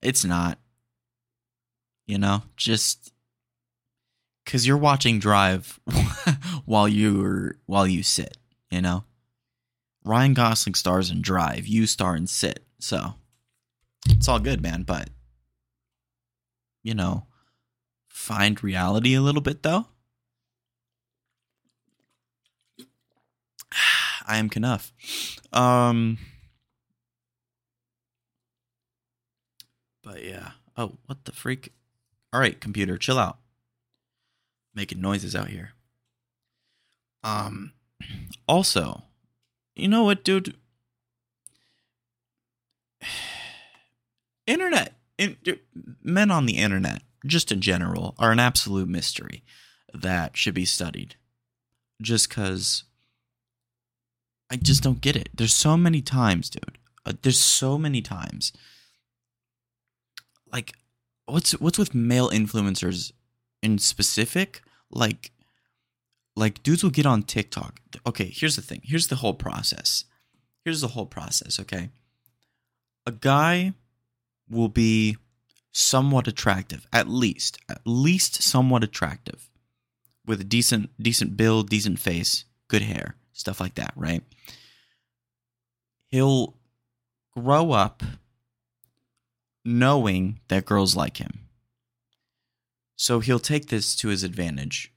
it's 0.00 0.24
not. 0.24 0.58
You 2.06 2.16
know, 2.16 2.44
just 2.56 3.12
because 4.42 4.66
you're 4.66 4.78
watching 4.78 5.18
Drive 5.18 5.78
while 6.64 6.88
you're 6.88 7.56
while 7.66 7.86
you 7.86 8.02
sit. 8.02 8.38
You 8.70 8.80
know, 8.80 9.04
Ryan 10.08 10.32
Gosling 10.32 10.74
stars 10.74 11.10
in 11.10 11.20
Drive, 11.20 11.66
you 11.66 11.86
star 11.86 12.16
in 12.16 12.26
Sit, 12.26 12.64
so 12.78 13.16
it's 14.08 14.26
all 14.26 14.38
good, 14.38 14.62
man. 14.62 14.84
But 14.84 15.10
you 16.82 16.94
know, 16.94 17.26
find 18.08 18.64
reality 18.64 19.12
a 19.12 19.20
little 19.20 19.42
bit 19.42 19.62
though. 19.62 19.84
I 24.26 24.38
am 24.38 24.48
Kenough. 24.48 24.94
Um, 25.52 26.16
but 30.02 30.24
yeah. 30.24 30.52
Oh, 30.74 30.96
what 31.04 31.26
the 31.26 31.32
freak? 31.32 31.74
All 32.32 32.40
right, 32.40 32.58
computer, 32.58 32.96
chill 32.96 33.18
out. 33.18 33.36
Making 34.74 35.02
noises 35.02 35.36
out 35.36 35.48
here. 35.48 35.72
Um, 37.22 37.72
also, 38.48 39.02
you 39.78 39.88
know 39.88 40.04
what, 40.04 40.24
dude? 40.24 40.56
Internet, 44.46 44.94
in, 45.18 45.36
men 46.02 46.30
on 46.30 46.46
the 46.46 46.56
internet, 46.56 47.02
just 47.26 47.52
in 47.52 47.60
general, 47.60 48.14
are 48.18 48.32
an 48.32 48.38
absolute 48.38 48.88
mystery 48.88 49.44
that 49.92 50.36
should 50.36 50.54
be 50.54 50.64
studied. 50.64 51.16
Just 52.00 52.28
because 52.28 52.84
I 54.50 54.56
just 54.56 54.82
don't 54.82 55.00
get 55.00 55.16
it. 55.16 55.28
There's 55.34 55.54
so 55.54 55.76
many 55.76 56.00
times, 56.00 56.48
dude. 56.48 56.78
Uh, 57.04 57.12
there's 57.22 57.38
so 57.38 57.76
many 57.76 58.00
times. 58.00 58.52
Like, 60.52 60.74
what's 61.26 61.52
what's 61.52 61.78
with 61.78 61.94
male 61.94 62.30
influencers 62.30 63.12
in 63.62 63.78
specific? 63.78 64.62
Like, 64.90 65.32
like 66.38 66.62
dudes 66.62 66.82
will 66.82 66.90
get 66.90 67.06
on 67.06 67.22
TikTok. 67.22 67.80
Okay, 68.06 68.30
here's 68.32 68.56
the 68.56 68.62
thing. 68.62 68.80
Here's 68.84 69.08
the 69.08 69.16
whole 69.16 69.34
process. 69.34 70.04
Here's 70.64 70.80
the 70.80 70.88
whole 70.88 71.06
process. 71.06 71.58
Okay, 71.60 71.90
a 73.06 73.12
guy 73.12 73.74
will 74.48 74.68
be 74.68 75.16
somewhat 75.72 76.26
attractive, 76.26 76.86
at 76.92 77.08
least, 77.08 77.58
at 77.68 77.80
least 77.84 78.42
somewhat 78.42 78.82
attractive, 78.84 79.50
with 80.24 80.40
a 80.40 80.44
decent 80.44 80.90
decent 81.00 81.36
build, 81.36 81.68
decent 81.68 81.98
face, 81.98 82.44
good 82.68 82.82
hair 82.82 83.16
stuff 83.38 83.60
like 83.60 83.76
that, 83.76 83.92
right? 83.96 84.22
He'll 86.08 86.56
grow 87.36 87.72
up 87.72 88.02
knowing 89.64 90.40
that 90.48 90.64
girls 90.64 90.96
like 90.96 91.18
him. 91.18 91.46
So 92.96 93.20
he'll 93.20 93.38
take 93.38 93.68
this 93.68 93.94
to 93.96 94.08
his 94.08 94.24
advantage 94.24 94.92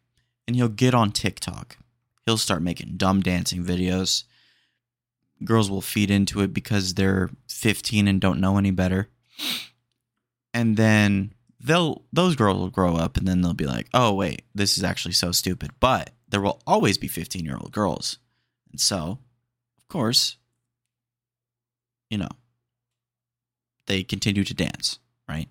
and 0.48 0.56
he'll 0.56 0.68
get 0.68 0.94
on 0.94 1.12
TikTok. 1.12 1.78
He'll 2.26 2.38
start 2.38 2.62
making 2.62 2.98
dumb 2.98 3.22
dancing 3.22 3.64
videos. 3.64 4.24
Girls 5.44 5.70
will 5.70 5.82
feed 5.82 6.12
into 6.12 6.42
it 6.42 6.54
because 6.54 6.94
they're 6.94 7.30
15 7.50 8.08
and 8.08 8.22
don't 8.22 8.40
know 8.40 8.58
any 8.58 8.72
better. 8.72 9.10
And 10.54 10.78
then 10.78 11.34
they'll 11.60 12.04
those 12.12 12.36
girls 12.36 12.58
will 12.58 12.70
grow 12.70 12.96
up 12.96 13.18
and 13.18 13.28
then 13.28 13.42
they'll 13.42 13.54
be 13.54 13.66
like, 13.66 13.88
"Oh 13.94 14.14
wait, 14.14 14.44
this 14.54 14.78
is 14.78 14.84
actually 14.84 15.14
so 15.14 15.32
stupid." 15.32 15.72
But 15.80 16.12
there 16.28 16.42
will 16.42 16.62
always 16.68 16.98
be 16.98 17.08
15-year-old 17.10 17.72
girls 17.72 18.20
and 18.72 18.80
so, 18.80 19.20
of 19.78 19.88
course, 19.90 20.38
you 22.10 22.18
know, 22.18 22.30
they 23.88 24.04
continue 24.04 24.44
to 24.44 24.54
dance, 24.54 25.00
right? 25.28 25.50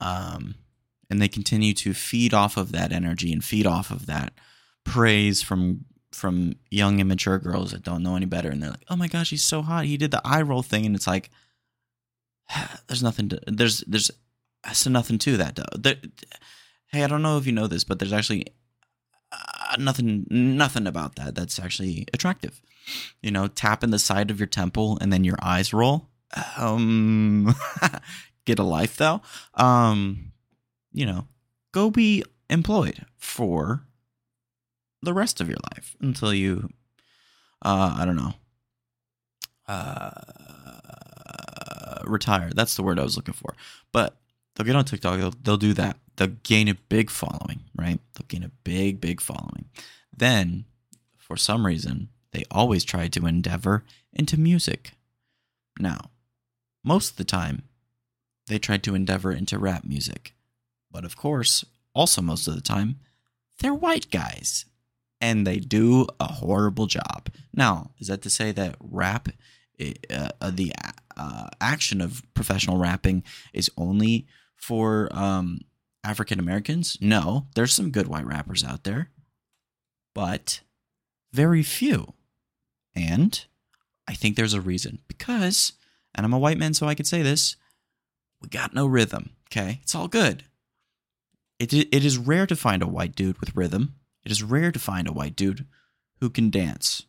Um, 0.00 0.56
and 1.10 1.20
they 1.20 1.28
continue 1.28 1.74
to 1.74 1.92
feed 1.92 2.32
off 2.32 2.56
of 2.56 2.72
that 2.72 2.92
energy 2.92 3.32
and 3.32 3.44
feed 3.44 3.66
off 3.66 3.90
of 3.90 4.06
that 4.06 4.32
praise 4.84 5.42
from 5.42 5.84
from 6.12 6.54
young 6.70 6.98
immature 6.98 7.38
girls 7.38 7.70
that 7.72 7.82
don't 7.82 8.02
know 8.02 8.16
any 8.16 8.26
better. 8.26 8.48
And 8.48 8.62
they're 8.62 8.70
like 8.70 8.84
oh 8.88 8.96
my 8.96 9.08
gosh 9.08 9.30
he's 9.30 9.44
so 9.44 9.62
hot. 9.62 9.84
He 9.84 9.96
did 9.96 10.12
the 10.12 10.22
eye 10.24 10.42
roll 10.42 10.62
thing. 10.62 10.86
And 10.86 10.94
it's 10.94 11.06
like 11.06 11.30
there's 12.86 13.02
nothing 13.02 13.28
to 13.30 13.40
there's 13.46 13.80
there's 13.80 14.10
there's 14.64 14.86
nothing 14.86 15.18
to 15.18 15.36
that 15.36 15.56
though. 15.56 15.64
There, 15.78 15.96
hey 16.92 17.04
i 17.04 17.06
don't 17.06 17.22
know 17.22 17.38
if 17.38 17.46
you 17.46 17.52
know 17.52 17.66
this 17.66 17.84
but 17.84 17.98
there's 17.98 18.12
actually 18.12 18.46
uh, 19.32 19.76
nothing 19.78 20.26
nothing 20.28 20.86
about 20.86 21.16
that 21.16 21.34
that's 21.34 21.58
actually 21.58 22.06
attractive. 22.14 22.60
You 23.20 23.30
know 23.30 23.48
tapping 23.48 23.90
the 23.90 23.98
side 23.98 24.30
of 24.30 24.38
your 24.38 24.46
temple 24.46 24.98
and 25.00 25.12
then 25.12 25.24
your 25.24 25.38
eyes 25.42 25.72
roll. 25.72 26.08
Um 26.56 27.54
get 28.44 28.58
a 28.58 28.64
life 28.64 28.96
though. 28.96 29.22
Um 29.54 30.32
you 30.92 31.06
know 31.06 31.26
go 31.72 31.90
be 31.90 32.24
employed 32.48 33.06
for 33.16 33.84
the 35.02 35.14
rest 35.14 35.40
of 35.40 35.48
your 35.48 35.58
life 35.74 35.96
until 36.00 36.34
you 36.34 36.68
uh 37.62 37.94
i 37.98 38.04
don't 38.04 38.16
know 38.16 38.34
uh 39.68 40.10
retire 42.04 42.50
that's 42.54 42.74
the 42.74 42.82
word 42.82 42.98
i 42.98 43.02
was 43.02 43.16
looking 43.16 43.34
for 43.34 43.54
but 43.92 44.16
they'll 44.54 44.66
get 44.66 44.74
on 44.74 44.84
tiktok 44.84 45.18
they'll, 45.18 45.34
they'll 45.42 45.56
do 45.56 45.72
that 45.72 45.96
they'll 46.20 46.36
gain 46.42 46.68
a 46.68 46.74
big 46.74 47.08
following, 47.08 47.60
right? 47.74 47.98
They'll 48.14 48.26
gain 48.28 48.44
a 48.44 48.50
big, 48.62 49.00
big 49.00 49.22
following. 49.22 49.70
Then, 50.14 50.66
for 51.16 51.36
some 51.38 51.64
reason, 51.64 52.10
they 52.32 52.44
always 52.50 52.84
try 52.84 53.08
to 53.08 53.26
endeavor 53.26 53.84
into 54.12 54.38
music. 54.38 54.92
Now, 55.78 56.10
most 56.84 57.12
of 57.12 57.16
the 57.16 57.24
time, 57.24 57.62
they 58.48 58.58
try 58.58 58.76
to 58.76 58.94
endeavor 58.94 59.32
into 59.32 59.58
rap 59.58 59.84
music. 59.84 60.34
But 60.90 61.04
of 61.04 61.16
course, 61.16 61.64
also 61.94 62.22
most 62.22 62.48
of 62.48 62.54
the 62.54 62.60
time, 62.60 62.96
they're 63.60 63.74
white 63.74 64.10
guys. 64.10 64.64
And 65.20 65.46
they 65.46 65.58
do 65.58 66.06
a 66.18 66.32
horrible 66.32 66.86
job. 66.86 67.28
Now, 67.54 67.90
is 67.98 68.06
that 68.06 68.22
to 68.22 68.30
say 68.30 68.52
that 68.52 68.76
rap, 68.80 69.28
uh, 69.78 70.28
uh, 70.40 70.50
the 70.50 70.72
uh, 71.16 71.48
action 71.60 72.00
of 72.00 72.22
professional 72.32 72.78
rapping, 72.78 73.22
is 73.52 73.70
only 73.76 74.26
for 74.56 75.08
um, 75.12 75.60
African 76.02 76.38
Americans? 76.38 76.96
No, 77.02 77.48
there's 77.54 77.74
some 77.74 77.90
good 77.90 78.08
white 78.08 78.24
rappers 78.24 78.64
out 78.64 78.84
there, 78.84 79.10
but 80.14 80.60
very 81.32 81.62
few. 81.62 82.14
And 82.94 83.44
I 84.08 84.14
think 84.14 84.36
there's 84.36 84.54
a 84.54 84.60
reason 84.60 85.00
because, 85.06 85.74
and 86.14 86.24
I'm 86.24 86.32
a 86.32 86.38
white 86.38 86.58
man, 86.58 86.72
so 86.72 86.86
I 86.86 86.94
could 86.94 87.06
say 87.06 87.22
this 87.22 87.56
we 88.40 88.48
got 88.48 88.74
no 88.74 88.86
rhythm, 88.86 89.30
okay? 89.48 89.80
It's 89.82 89.94
all 89.94 90.08
good. 90.08 90.44
It, 91.60 91.72
it 91.74 92.04
is 92.04 92.18
rare 92.18 92.46
to 92.46 92.56
find 92.56 92.82
a 92.82 92.88
white 92.88 93.14
dude 93.14 93.38
with 93.38 93.54
rhythm. 93.54 93.94
It 94.24 94.32
is 94.32 94.42
rare 94.42 94.72
to 94.72 94.78
find 94.78 95.06
a 95.06 95.12
white 95.12 95.36
dude 95.36 95.66
who 96.18 96.30
can 96.30 96.50
dance, 96.50 97.04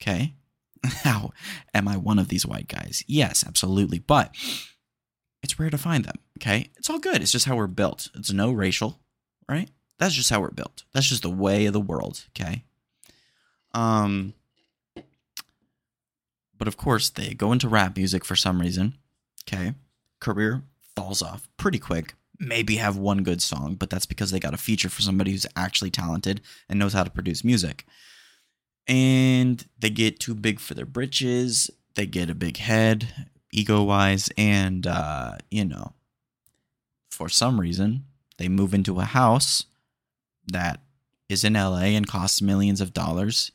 okay? 0.00 0.34
How 0.84 1.32
am 1.74 1.88
I 1.88 1.96
one 1.96 2.18
of 2.18 2.28
these 2.28 2.46
white 2.46 2.68
guys? 2.68 3.02
Yes, 3.06 3.44
absolutely. 3.46 3.98
But 3.98 4.34
it's 5.42 5.58
rare 5.58 5.70
to 5.70 5.78
find 5.78 6.04
them. 6.04 6.16
Okay. 6.38 6.70
It's 6.76 6.90
all 6.90 6.98
good. 6.98 7.22
It's 7.22 7.32
just 7.32 7.46
how 7.46 7.56
we're 7.56 7.66
built. 7.66 8.10
It's 8.14 8.32
no 8.32 8.52
racial, 8.52 9.00
right? 9.48 9.70
That's 9.98 10.14
just 10.14 10.30
how 10.30 10.40
we're 10.40 10.50
built. 10.50 10.84
That's 10.92 11.08
just 11.08 11.22
the 11.22 11.30
way 11.30 11.66
of 11.66 11.72
the 11.72 11.80
world. 11.80 12.24
Okay. 12.30 12.64
Um, 13.72 14.34
but 16.56 16.68
of 16.68 16.76
course, 16.76 17.08
they 17.08 17.34
go 17.34 17.52
into 17.52 17.68
rap 17.68 17.96
music 17.96 18.24
for 18.24 18.36
some 18.36 18.60
reason. 18.60 18.94
Okay. 19.48 19.74
Career 20.20 20.62
falls 20.94 21.22
off 21.22 21.48
pretty 21.56 21.78
quick. 21.78 22.14
Maybe 22.40 22.76
have 22.76 22.96
one 22.96 23.22
good 23.24 23.42
song, 23.42 23.74
but 23.74 23.90
that's 23.90 24.06
because 24.06 24.30
they 24.30 24.38
got 24.40 24.54
a 24.54 24.58
feature 24.58 24.88
for 24.88 25.02
somebody 25.02 25.32
who's 25.32 25.46
actually 25.56 25.90
talented 25.90 26.40
and 26.68 26.78
knows 26.78 26.92
how 26.92 27.02
to 27.04 27.10
produce 27.10 27.42
music. 27.44 27.84
And 28.86 29.64
they 29.78 29.90
get 29.90 30.20
too 30.20 30.34
big 30.34 30.60
for 30.60 30.74
their 30.74 30.86
britches. 30.86 31.70
They 31.94 32.06
get 32.06 32.30
a 32.30 32.34
big 32.34 32.58
head 32.58 33.28
ego 33.52 33.82
wise, 33.82 34.28
and 34.38 34.86
uh, 34.86 35.36
you 35.50 35.64
know, 35.64 35.94
for 37.10 37.28
some 37.28 37.60
reason, 37.60 38.04
they 38.38 38.48
move 38.48 38.74
into 38.74 39.00
a 39.00 39.04
house 39.04 39.64
that 40.46 40.80
is 41.28 41.44
in 41.44 41.54
LA 41.54 41.94
and 41.96 42.06
costs 42.06 42.40
millions 42.40 42.80
of 42.80 42.92
dollars. 42.92 43.50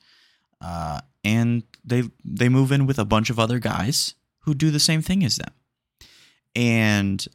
uh, 0.62 1.02
and 1.24 1.64
they 1.84 2.04
they 2.24 2.50
move 2.50 2.72
in 2.72 2.86
with 2.86 3.00
a 3.00 3.06
bunch 3.06 3.30
of 3.30 3.40
other 3.40 3.60
guys 3.60 4.16
who 4.42 4.54
do 4.54 4.72
the 4.72 4.80
same 4.80 5.02
thing 5.02 5.24
as 5.24 5.38
them, 5.38 5.54
and 6.56 7.28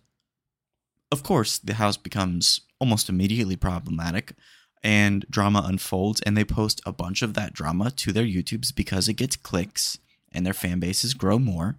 of 1.11 1.23
course 1.23 1.59
the 1.59 1.75
house 1.75 1.97
becomes 1.97 2.62
almost 2.81 3.09
immediately 3.09 3.57
problematic 3.57 4.35
and 4.83 5.27
drama 5.31 5.65
unfolds 5.67 6.21
and 6.23 6.37
they 6.37 6.45
post 6.45 6.81
a 6.87 6.93
bunch 6.93 7.23
of 7.23 7.35
that 7.35 7.53
drama 7.53 7.91
to 7.91 8.12
their 8.12 8.25
YouTubes 8.25 8.75
because 8.75 9.09
it 9.09 9.15
gets 9.15 9.37
clicks 9.37 9.99
and 10.33 10.45
their 10.45 10.55
fan 10.55 10.79
bases 10.79 11.15
grow 11.15 11.38
more. 11.38 11.77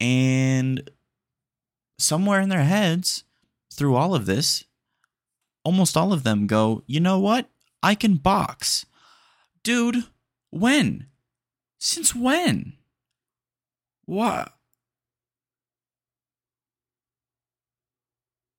And 0.00 0.90
somewhere 1.98 2.40
in 2.40 2.48
their 2.48 2.64
heads 2.64 3.24
through 3.72 3.96
all 3.96 4.14
of 4.14 4.26
this 4.26 4.64
almost 5.64 5.96
all 5.96 6.12
of 6.12 6.22
them 6.22 6.46
go 6.46 6.82
you 6.86 7.00
know 7.00 7.18
what? 7.18 7.48
I 7.82 7.94
can 7.94 8.16
box. 8.16 8.86
Dude 9.62 10.04
when? 10.50 11.06
Since 11.78 12.14
when? 12.14 12.74
What 14.04 14.52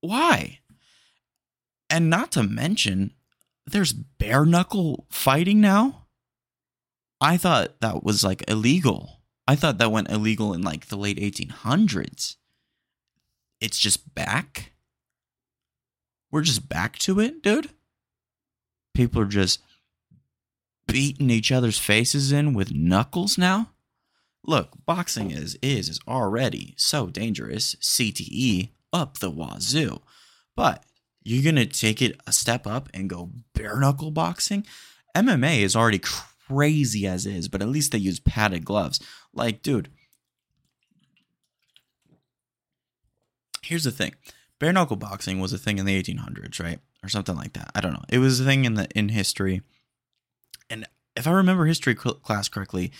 why 0.01 0.59
and 1.89 2.09
not 2.09 2.31
to 2.33 2.43
mention 2.43 3.11
there's 3.65 3.93
bare 3.93 4.45
knuckle 4.45 5.05
fighting 5.09 5.61
now. 5.61 6.05
I 7.21 7.37
thought 7.37 7.81
that 7.81 8.03
was 8.03 8.23
like 8.23 8.49
illegal. 8.49 9.21
I 9.47 9.55
thought 9.55 9.77
that 9.79 9.91
went 9.91 10.09
illegal 10.09 10.53
in 10.53 10.61
like 10.61 10.87
the 10.87 10.97
late 10.97 11.17
1800s. 11.17 12.37
It's 13.59 13.79
just 13.79 14.13
back. 14.15 14.73
We're 16.31 16.41
just 16.41 16.69
back 16.69 16.97
to 16.99 17.19
it, 17.19 17.41
dude. 17.41 17.71
People 18.93 19.21
are 19.21 19.25
just 19.25 19.61
beating 20.87 21.29
each 21.29 21.51
other's 21.51 21.77
faces 21.77 22.31
in 22.31 22.53
with 22.53 22.73
knuckles 22.73 23.37
now. 23.37 23.71
Look, 24.45 24.69
boxing 24.85 25.31
is 25.31 25.57
is 25.61 25.89
is 25.89 25.99
already 26.07 26.73
so 26.77 27.07
dangerous. 27.07 27.75
CTE 27.75 28.69
up 28.93 29.19
the 29.19 29.29
wazoo. 29.29 30.01
But 30.55 30.83
you're 31.23 31.43
going 31.43 31.55
to 31.55 31.65
take 31.65 32.01
it 32.01 32.19
a 32.27 32.31
step 32.31 32.65
up 32.65 32.89
and 32.93 33.09
go 33.09 33.31
bare 33.53 33.79
knuckle 33.79 34.11
boxing. 34.11 34.65
MMA 35.15 35.59
is 35.59 35.75
already 35.75 35.99
crazy 35.99 37.05
as 37.05 37.25
is, 37.25 37.47
but 37.47 37.61
at 37.61 37.69
least 37.69 37.91
they 37.91 37.97
use 37.97 38.19
padded 38.19 38.65
gloves. 38.65 38.99
Like, 39.33 39.61
dude, 39.61 39.89
here's 43.63 43.83
the 43.83 43.91
thing 43.91 44.15
bare 44.59 44.73
knuckle 44.73 44.97
boxing 44.97 45.39
was 45.39 45.53
a 45.53 45.57
thing 45.57 45.77
in 45.77 45.85
the 45.85 46.01
1800s, 46.01 46.61
right? 46.61 46.79
Or 47.01 47.09
something 47.09 47.35
like 47.35 47.53
that. 47.53 47.71
I 47.75 47.81
don't 47.81 47.93
know. 47.93 48.03
It 48.09 48.19
was 48.19 48.39
a 48.39 48.43
thing 48.43 48.65
in 48.65 48.73
the 48.73 48.87
in 48.93 49.09
history. 49.09 49.61
And 50.69 50.85
if 51.15 51.27
I 51.27 51.31
remember 51.31 51.65
history 51.65 51.95
class 51.95 52.49
correctly, 52.49 52.91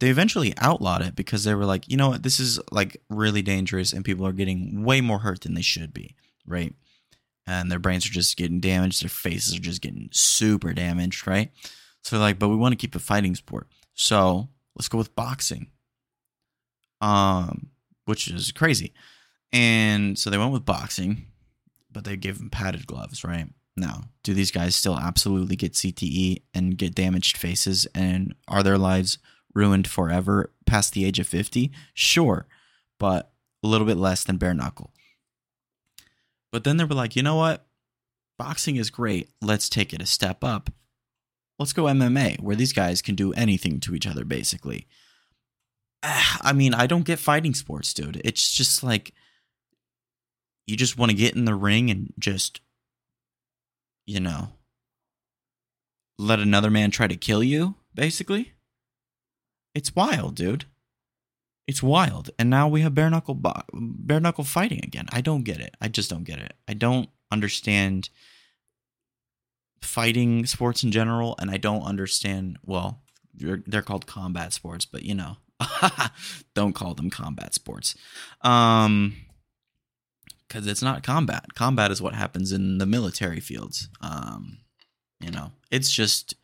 they 0.00 0.10
eventually 0.10 0.54
outlawed 0.58 1.02
it 1.02 1.16
because 1.16 1.44
they 1.44 1.54
were 1.54 1.64
like, 1.64 1.88
you 1.88 1.96
know 1.96 2.10
what, 2.10 2.22
this 2.22 2.40
is 2.40 2.60
like 2.70 3.00
really 3.08 3.42
dangerous 3.42 3.92
and 3.92 4.04
people 4.04 4.26
are 4.26 4.32
getting 4.32 4.84
way 4.84 5.00
more 5.00 5.20
hurt 5.20 5.42
than 5.42 5.54
they 5.54 5.62
should 5.62 5.94
be, 5.94 6.14
right? 6.46 6.74
and 7.46 7.70
their 7.70 7.78
brains 7.78 8.06
are 8.06 8.12
just 8.12 8.36
getting 8.36 8.60
damaged, 8.60 9.02
their 9.02 9.10
faces 9.10 9.56
are 9.56 9.60
just 9.60 9.82
getting 9.82 10.08
super 10.12 10.72
damaged, 10.72 11.26
right? 11.26 11.50
So 12.02 12.16
they're 12.16 12.24
like, 12.24 12.38
but 12.38 12.48
we 12.48 12.56
want 12.56 12.72
to 12.72 12.76
keep 12.76 12.94
a 12.94 12.98
fighting 12.98 13.34
sport. 13.34 13.68
So 13.94 14.48
let's 14.74 14.88
go 14.88 14.98
with 14.98 15.14
boxing. 15.14 15.68
Um, 17.00 17.68
which 18.06 18.28
is 18.28 18.52
crazy. 18.52 18.94
And 19.52 20.18
so 20.18 20.30
they 20.30 20.38
went 20.38 20.52
with 20.52 20.64
boxing, 20.64 21.26
but 21.90 22.04
they 22.04 22.16
gave 22.16 22.38
them 22.38 22.50
padded 22.50 22.86
gloves, 22.86 23.24
right? 23.24 23.46
Now, 23.76 24.04
do 24.22 24.32
these 24.32 24.50
guys 24.50 24.74
still 24.74 24.96
absolutely 24.96 25.56
get 25.56 25.72
CTE 25.72 26.42
and 26.54 26.78
get 26.78 26.94
damaged 26.94 27.36
faces 27.36 27.86
and 27.94 28.34
are 28.48 28.62
their 28.62 28.78
lives 28.78 29.18
ruined 29.54 29.86
forever 29.86 30.52
past 30.66 30.92
the 30.92 31.04
age 31.04 31.18
of 31.18 31.26
50? 31.26 31.70
Sure, 31.94 32.46
but 32.98 33.32
a 33.62 33.68
little 33.68 33.86
bit 33.86 33.96
less 33.96 34.24
than 34.24 34.36
bare 34.36 34.54
knuckle. 34.54 34.92
But 36.52 36.64
then 36.64 36.76
they 36.76 36.84
were 36.84 36.94
like, 36.94 37.16
you 37.16 37.22
know 37.22 37.36
what? 37.36 37.66
Boxing 38.38 38.76
is 38.76 38.90
great. 38.90 39.30
Let's 39.40 39.68
take 39.68 39.92
it 39.92 40.02
a 40.02 40.06
step 40.06 40.44
up. 40.44 40.70
Let's 41.58 41.72
go 41.72 41.84
MMA, 41.84 42.40
where 42.40 42.56
these 42.56 42.72
guys 42.72 43.00
can 43.00 43.14
do 43.14 43.32
anything 43.32 43.80
to 43.80 43.94
each 43.94 44.06
other, 44.06 44.24
basically. 44.24 44.86
Ah, 46.02 46.38
I 46.42 46.52
mean, 46.52 46.74
I 46.74 46.86
don't 46.86 47.04
get 47.04 47.18
fighting 47.18 47.54
sports, 47.54 47.94
dude. 47.94 48.20
It's 48.24 48.52
just 48.52 48.82
like 48.82 49.14
you 50.66 50.76
just 50.76 50.98
want 50.98 51.10
to 51.10 51.16
get 51.16 51.34
in 51.34 51.44
the 51.44 51.54
ring 51.54 51.90
and 51.90 52.12
just, 52.18 52.60
you 54.06 54.20
know, 54.20 54.48
let 56.18 56.40
another 56.40 56.70
man 56.70 56.90
try 56.90 57.06
to 57.06 57.16
kill 57.16 57.42
you, 57.42 57.76
basically. 57.94 58.52
It's 59.74 59.94
wild, 59.94 60.36
dude. 60.36 60.66
It's 61.66 61.82
wild. 61.82 62.30
And 62.38 62.50
now 62.50 62.68
we 62.68 62.82
have 62.82 62.94
bare 62.94 63.10
knuckle 63.10 63.34
bo- 63.34 63.62
bare 63.72 64.20
knuckle 64.20 64.44
fighting 64.44 64.80
again. 64.82 65.06
I 65.12 65.20
don't 65.20 65.44
get 65.44 65.60
it. 65.60 65.74
I 65.80 65.88
just 65.88 66.10
don't 66.10 66.24
get 66.24 66.38
it. 66.38 66.54
I 66.68 66.74
don't 66.74 67.08
understand 67.32 68.10
fighting 69.80 70.46
sports 70.46 70.82
in 70.82 70.92
general 70.92 71.34
and 71.38 71.50
I 71.50 71.56
don't 71.56 71.82
understand 71.82 72.58
well, 72.64 73.02
they're, 73.34 73.82
called 73.82 74.06
combat 74.06 74.52
sports, 74.52 74.84
but 74.86 75.02
you 75.02 75.14
know, 75.14 75.36
don't 76.54 76.74
call 76.74 76.94
them 76.94 77.10
combat 77.10 77.54
sports. 77.54 77.94
Um 78.42 79.16
cuz 80.48 80.66
it's 80.66 80.82
not 80.82 81.02
combat. 81.02 81.54
Combat 81.54 81.90
is 81.90 82.02
what 82.02 82.14
happens 82.14 82.52
in 82.52 82.78
the 82.78 82.86
military 82.86 83.40
fields. 83.40 83.88
Um 84.00 84.58
you 85.18 85.30
know, 85.30 85.52
it's 85.70 85.90
just 85.90 86.34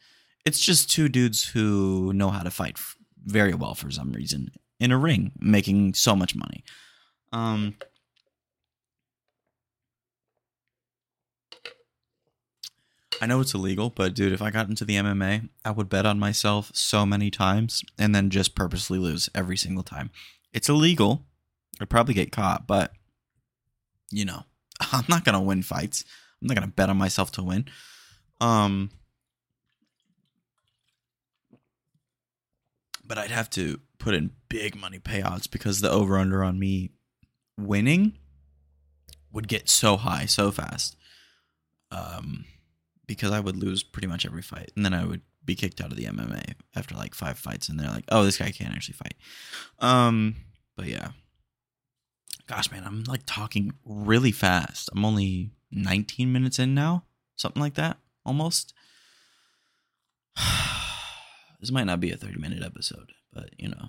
it's 0.47 0.61
just 0.61 0.91
two 0.91 1.11
dudes 1.11 1.49
who 1.49 2.13
know 2.15 2.31
how 2.31 2.43
to 2.43 2.51
fight 2.51 2.79
very 3.25 3.55
well 3.55 3.75
for 3.75 3.91
some 3.91 4.13
reason 4.13 4.51
in 4.79 4.91
a 4.93 4.99
ring 4.99 5.33
making 5.39 5.95
so 5.95 6.17
much 6.17 6.35
money. 6.35 6.65
Um, 7.33 7.77
I 13.21 13.27
know 13.27 13.41
it's 13.41 13.53
illegal, 13.53 13.91
but 13.91 14.15
dude, 14.15 14.33
if 14.33 14.41
I 14.41 14.51
got 14.51 14.69
into 14.69 14.85
the 14.85 14.97
MMA, 14.97 15.51
I 15.65 15.71
would 15.71 15.91
bet 15.91 16.07
on 16.07 16.19
myself 16.19 16.71
so 16.75 17.05
many 17.05 17.31
times 17.31 17.85
and 17.99 18.15
then 18.15 18.31
just 18.31 18.55
purposely 18.55 18.99
lose 18.99 19.29
every 19.35 19.59
single 19.59 19.85
time. 19.85 20.11
It's 20.55 20.71
illegal. 20.71 21.27
I'd 21.81 21.91
probably 21.91 22.15
get 22.15 22.33
caught, 22.33 22.67
but 22.67 22.93
you 24.11 24.25
know, 24.25 24.45
I'm 24.93 25.05
not 25.09 25.25
gonna 25.25 25.41
win 25.41 25.63
fights. 25.63 26.05
I'm 26.41 26.49
not 26.49 26.55
gonna 26.55 26.69
bet 26.69 26.89
on 26.89 26.97
myself 26.97 27.31
to 27.33 27.43
win. 27.43 27.67
Um, 28.41 28.91
but 33.11 33.19
I'd 33.19 33.33
have 33.33 33.51
to 33.51 33.81
put 33.99 34.15
in 34.15 34.31
big 34.49 34.77
money 34.77 35.01
payouts 35.01 35.51
because 35.51 35.81
the 35.81 35.91
over 35.91 36.17
under 36.17 36.45
on 36.45 36.61
me 36.61 36.93
winning 37.59 38.13
would 39.33 39.49
get 39.49 39.69
so 39.69 39.97
high 39.97 40.27
so 40.27 40.53
fast. 40.53 40.95
Um, 41.91 42.45
because 43.09 43.33
I 43.33 43.41
would 43.41 43.57
lose 43.57 43.83
pretty 43.83 44.07
much 44.07 44.25
every 44.25 44.43
fight, 44.43 44.71
and 44.77 44.85
then 44.85 44.95
I 44.95 45.05
would 45.05 45.23
be 45.45 45.57
kicked 45.57 45.81
out 45.81 45.91
of 45.91 45.97
the 45.97 46.05
MMA 46.05 46.55
after 46.77 46.95
like 46.95 47.17
five 47.17 47.37
fights, 47.37 47.69
and 47.69 47.81
they're 47.81 47.91
like, 47.91 48.05
"Oh, 48.13 48.23
this 48.23 48.39
guy 48.39 48.53
can't 48.53 48.73
actually 48.73 48.95
fight." 48.95 49.15
Um, 49.81 50.37
but 50.77 50.87
yeah, 50.87 51.09
gosh, 52.47 52.71
man, 52.71 52.85
I'm 52.85 53.03
like 53.09 53.23
talking 53.27 53.73
really 53.85 54.31
fast. 54.31 54.89
I'm 54.93 55.05
only 55.05 55.51
19 55.73 56.33
minutes 56.33 56.61
in 56.61 56.77
now, 56.77 57.07
something 57.35 57.61
like 57.61 57.75
that, 57.75 57.99
almost. 58.25 58.73
this 61.61 61.71
might 61.71 61.85
not 61.85 62.01
be 62.01 62.11
a 62.11 62.17
30 62.17 62.39
minute 62.39 62.63
episode. 62.63 63.13
But, 63.33 63.51
you 63.59 63.69
know, 63.69 63.89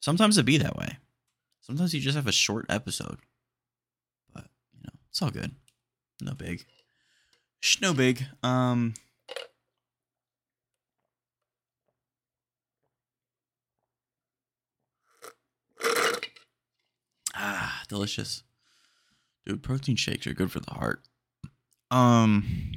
sometimes 0.00 0.38
it 0.38 0.44
be 0.44 0.58
that 0.58 0.76
way. 0.76 0.98
Sometimes 1.60 1.94
you 1.94 2.00
just 2.00 2.16
have 2.16 2.26
a 2.26 2.32
short 2.32 2.66
episode. 2.68 3.18
But, 4.34 4.46
you 4.74 4.80
know, 4.84 4.92
it's 5.10 5.22
all 5.22 5.30
good. 5.30 5.52
No 6.20 6.32
big. 6.34 6.64
No 7.80 7.94
big. 7.94 8.24
Um, 8.42 8.94
Ah, 17.34 17.82
delicious. 17.88 18.42
Dude, 19.44 19.62
protein 19.62 19.96
shakes 19.96 20.26
are 20.26 20.34
good 20.34 20.52
for 20.52 20.60
the 20.60 20.72
heart. 20.72 21.02
Um 21.90 22.72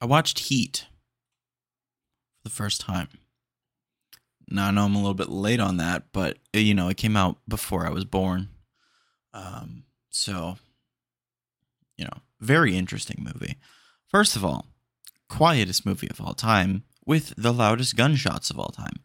I 0.00 0.06
watched 0.06 0.38
Heat 0.40 0.86
the 2.46 2.50
first 2.50 2.80
time. 2.80 3.08
Now 4.48 4.68
I 4.68 4.70
know 4.70 4.84
I'm 4.84 4.94
a 4.94 4.98
little 4.98 5.14
bit 5.14 5.28
late 5.28 5.58
on 5.58 5.78
that, 5.78 6.04
but 6.12 6.38
uh, 6.54 6.60
you 6.60 6.74
know, 6.74 6.88
it 6.88 6.96
came 6.96 7.16
out 7.16 7.38
before 7.48 7.84
I 7.84 7.90
was 7.90 8.04
born. 8.04 8.48
Um, 9.34 9.82
so 10.10 10.56
you 11.98 12.04
know, 12.04 12.22
very 12.40 12.76
interesting 12.76 13.18
movie. 13.18 13.56
First 14.06 14.36
of 14.36 14.44
all, 14.44 14.66
quietest 15.28 15.84
movie 15.84 16.08
of 16.08 16.20
all 16.20 16.34
time 16.34 16.84
with 17.04 17.34
the 17.36 17.52
loudest 17.52 17.96
gunshots 17.96 18.48
of 18.48 18.60
all 18.60 18.68
time. 18.68 19.00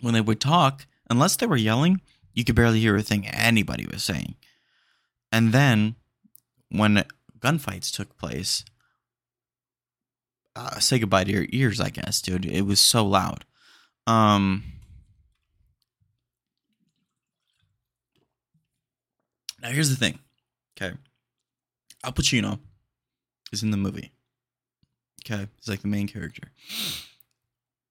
When 0.00 0.14
they 0.14 0.20
would 0.22 0.40
talk, 0.40 0.86
unless 1.10 1.36
they 1.36 1.46
were 1.46 1.56
yelling, 1.56 2.00
you 2.32 2.44
could 2.44 2.54
barely 2.54 2.80
hear 2.80 2.96
a 2.96 3.02
thing 3.02 3.26
anybody 3.26 3.86
was 3.86 4.02
saying. 4.02 4.36
And 5.30 5.52
then 5.52 5.96
when 6.70 7.04
gunfights 7.38 7.92
took 7.92 8.16
place, 8.16 8.64
uh, 10.54 10.78
say 10.78 10.98
goodbye 10.98 11.24
to 11.24 11.32
your 11.32 11.46
ears, 11.50 11.80
I 11.80 11.90
guess, 11.90 12.20
dude. 12.20 12.44
It 12.44 12.62
was 12.62 12.80
so 12.80 13.06
loud. 13.06 13.44
Um, 14.06 14.64
now 19.62 19.70
here's 19.70 19.90
the 19.90 19.96
thing. 19.96 20.18
Okay, 20.76 20.96
Al 22.04 22.12
Pacino 22.12 22.58
is 23.52 23.62
in 23.62 23.70
the 23.70 23.76
movie. 23.76 24.12
Okay, 25.24 25.48
he's 25.56 25.68
like 25.68 25.82
the 25.82 25.88
main 25.88 26.08
character. 26.08 26.48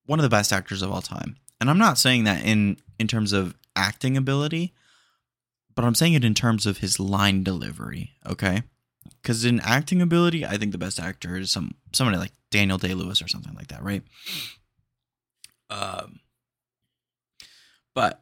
One 0.06 0.19
of 0.19 0.24
the 0.24 0.30
best 0.30 0.52
actors 0.52 0.82
of 0.82 0.91
all 0.91 1.02
time, 1.02 1.38
and 1.60 1.69
I'm 1.69 1.78
not 1.78 1.97
saying 1.97 2.26
that 2.26 2.43
in 2.43 2.78
in 3.00 3.08
terms 3.08 3.34
of 3.34 3.56
acting 3.76 4.17
ability, 4.17 4.74
but 5.74 5.86
I'm 5.86 5.95
saying 5.95 6.13
it 6.13 6.26
in 6.26 6.34
terms 6.34 6.65
of 6.65 6.80
his 6.80 7.00
line 7.00 7.43
delivery. 7.43 8.12
Okay, 8.28 8.63
because 9.21 9.45
in 9.45 9.60
acting 9.62 10.02
ability, 10.02 10.45
I 10.45 10.58
think 10.58 10.74
the 10.74 10.78
best 10.78 11.00
actor 11.00 11.38
is 11.38 11.50
some 11.50 11.76
somebody 11.93 12.17
like 12.17 12.34
Daniel 12.52 12.78
Day 12.78 12.94
Lewis 12.94 13.22
or 13.22 13.28
something 13.28 13.56
like 13.56 13.70
that, 13.70 13.82
right? 13.82 14.04
Um, 15.70 16.20
but 17.96 18.22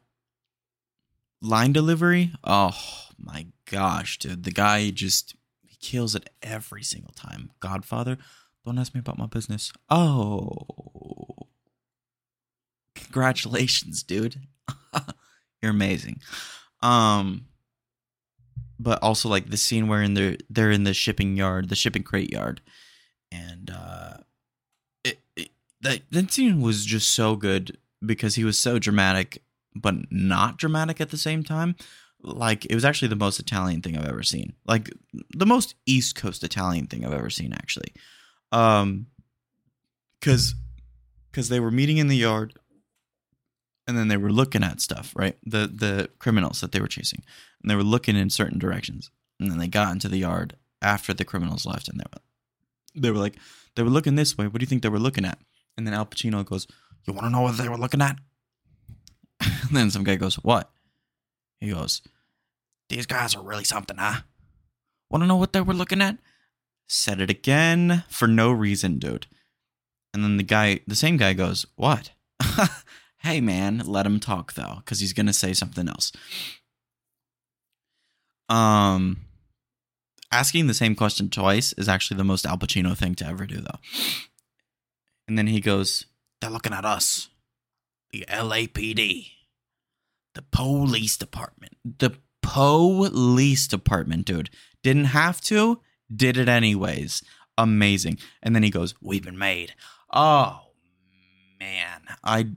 line 1.42 1.74
delivery, 1.74 2.32
oh 2.44 2.78
my 3.18 3.48
gosh, 3.66 4.18
dude, 4.20 4.44
the 4.44 4.52
guy 4.52 4.90
just 4.92 5.36
he 5.66 5.76
kills 5.82 6.16
it 6.16 6.30
every 6.42 6.84
single 6.84 7.12
time. 7.14 7.52
Godfather, 7.60 8.18
don't 8.66 8.78
ask 8.78 8.94
me 8.94 9.00
about 9.00 9.18
my 9.18 9.26
business. 9.26 9.74
Oh, 9.90 11.48
congratulations, 12.96 14.04
dude, 14.04 14.42
you're 15.62 15.72
amazing. 15.72 16.22
Um, 16.82 17.46
but 18.80 19.02
also 19.04 19.28
like 19.28 19.50
the 19.50 19.58
scene 19.58 19.88
where 19.88 20.02
in 20.02 20.14
they're 20.14 20.38
they're 20.50 20.72
in 20.72 20.84
the 20.84 20.94
shipping 20.94 21.36
yard, 21.36 21.70
the 21.70 21.76
shipping 21.76 22.04
crate 22.04 22.32
yard, 22.32 22.62
and 23.32 23.70
uh, 23.70 24.18
it, 25.04 25.20
it 25.36 25.50
that 25.82 26.02
that 26.12 26.32
scene 26.32 26.62
was 26.62 26.86
just 26.86 27.12
so 27.12 27.36
good 27.36 27.78
because 28.06 28.36
he 28.36 28.44
was 28.44 28.58
so 28.58 28.80
dramatic, 28.80 29.44
but 29.76 29.96
not 30.12 30.58
dramatic 30.58 31.00
at 31.02 31.10
the 31.10 31.18
same 31.18 31.44
time. 31.44 31.76
Like 32.22 32.66
it 32.66 32.76
was 32.76 32.86
actually 32.86 33.08
the 33.08 33.16
most 33.16 33.40
Italian 33.40 33.82
thing 33.82 33.98
I've 33.98 34.10
ever 34.10 34.24
seen, 34.24 34.54
like 34.66 34.90
the 35.36 35.46
most 35.46 35.76
East 35.86 36.16
Coast 36.16 36.44
Italian 36.44 36.88
thing 36.88 37.06
I've 37.06 37.14
ever 37.14 37.30
seen, 37.30 37.54
actually. 37.54 37.94
Um, 38.52 39.08
because 40.20 40.56
because 41.32 41.50
they 41.50 41.60
were 41.60 41.72
meeting 41.72 41.98
in 41.98 42.08
the 42.08 42.18
yard 42.18 42.60
and 43.88 43.98
then 43.98 44.08
they 44.08 44.18
were 44.18 44.32
looking 44.32 44.64
at 44.64 44.82
stuff, 44.82 45.14
right? 45.16 45.38
The 45.44 45.68
the 45.68 46.10
criminals 46.20 46.62
that 46.62 46.72
they 46.72 46.80
were 46.80 46.88
chasing, 46.88 47.24
and 47.62 47.72
they 47.72 47.76
were 47.76 47.84
looking 47.84 48.16
in 48.16 48.30
certain 48.30 48.60
directions, 48.60 49.10
and 49.40 49.50
then 49.50 49.58
they 49.58 49.68
got 49.68 49.92
into 49.92 50.08
the 50.08 50.20
yard 50.20 50.56
after 50.82 51.14
the 51.14 51.26
criminals 51.26 51.66
left, 51.66 51.88
and 51.88 52.00
they 52.00 52.06
were 52.14 52.22
they 52.96 53.12
were 53.12 53.18
like 53.18 53.36
they 53.76 53.84
were 53.84 53.90
looking 53.90 54.16
this 54.16 54.38
way. 54.38 54.46
What 54.46 54.60
do 54.60 54.64
you 54.64 54.68
think 54.68 54.84
they 54.84 54.90
were 54.90 55.00
looking 55.00 55.26
at? 55.26 55.40
And 55.78 55.86
then 55.86 55.94
Al 55.94 56.06
Pacino 56.06 56.46
goes, 56.46 56.68
"You 57.06 57.14
want 57.14 57.26
to 57.26 57.30
know 57.30 57.42
what 57.42 57.58
they 57.58 57.70
were 57.70 57.78
looking 57.78 58.02
at?" 58.02 58.18
and 59.40 59.72
then 59.72 59.92
some 59.92 60.04
guy 60.04 60.16
goes, 60.16 60.36
"What?" 60.36 60.72
He 61.60 61.72
goes, 61.72 62.02
"These 62.90 63.06
guys 63.06 63.36
are 63.36 63.44
really 63.44 63.64
something, 63.64 63.98
huh? 63.98 64.22
Want 65.10 65.24
to 65.24 65.28
know 65.28 65.38
what 65.38 65.54
they 65.54 65.62
were 65.62 65.74
looking 65.74 66.02
at?" 66.02 66.18
Said 66.88 67.22
it 67.22 67.30
again 67.30 68.04
for 68.10 68.28
no 68.28 68.52
reason, 68.52 68.98
dude. 68.98 69.28
And 70.14 70.24
then 70.24 70.38
the 70.38 70.44
guy, 70.44 70.80
the 70.88 70.96
same 70.96 71.18
guy 71.18 71.34
goes, 71.34 71.66
"What?" 71.76 72.12
hey 73.20 73.42
man, 73.42 73.84
let 73.86 74.06
him 74.06 74.20
talk 74.20 74.54
though, 74.54 74.76
because 74.78 75.00
he's 75.00 75.14
gonna 75.14 75.34
say 75.34 75.54
something 75.54 75.88
else. 75.88 76.12
Um, 78.50 79.22
asking 80.32 80.68
the 80.68 80.74
same 80.74 80.96
question 80.96 81.30
twice 81.30 81.74
is 81.74 81.90
actually 81.90 82.18
the 82.18 82.24
most 82.24 82.46
Al 82.46 82.58
Pacino 82.58 82.96
thing 82.96 83.16
to 83.16 83.26
ever 83.26 83.46
do, 83.46 83.58
though. 83.58 83.80
And 85.28 85.38
then 85.38 85.48
he 85.48 85.60
goes, 85.60 86.06
"They're 86.42 86.50
looking 86.50 86.74
at 86.74 86.86
us, 86.86 87.30
the 88.12 88.26
LAPD, 88.30 89.32
the 90.34 90.42
police 90.52 91.18
department, 91.18 91.78
the 92.00 92.18
police 92.42 93.68
department, 93.68 94.26
dude. 94.26 94.50
Didn't 94.82 95.06
have 95.06 95.42
to, 95.42 95.82
did 96.14 96.38
it 96.38 96.50
anyways. 96.50 97.24
Amazing." 97.58 98.20
And 98.42 98.56
then 98.56 98.64
he 98.64 98.70
goes, 98.70 98.96
"We've 99.02 99.24
been 99.24 99.38
made." 99.38 99.76
Oh 100.12 100.72
man, 101.60 102.02
I 102.24 102.48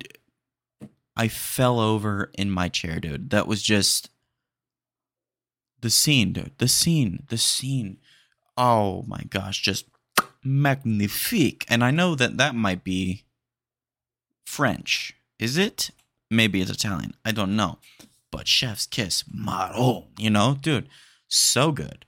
I 1.14 1.28
fell 1.28 1.78
over 1.78 2.30
in 2.38 2.50
my 2.50 2.68
chair, 2.68 3.00
dude. 3.00 3.30
That 3.30 3.46
was 3.46 3.62
just 3.62 4.08
the 5.82 5.90
scene, 5.90 6.32
dude. 6.32 6.52
The 6.58 6.68
scene, 6.68 7.24
the 7.28 7.36
scene. 7.36 7.98
Oh 8.56 9.04
my 9.06 9.22
gosh, 9.28 9.60
just 9.60 9.86
magnifique. 10.42 11.66
And 11.68 11.84
I 11.84 11.90
know 11.90 12.14
that 12.14 12.38
that 12.38 12.54
might 12.54 12.82
be 12.82 13.24
French. 14.46 15.14
Is 15.38 15.58
it? 15.58 15.90
Maybe 16.30 16.62
it's 16.62 16.70
Italian. 16.70 17.14
I 17.24 17.32
don't 17.32 17.56
know. 17.56 17.78
But 18.30 18.48
chef's 18.48 18.86
kiss, 18.86 19.24
Maro, 19.30 20.06
you 20.16 20.30
know, 20.30 20.56
dude, 20.60 20.88
so 21.28 21.70
good. 21.72 22.06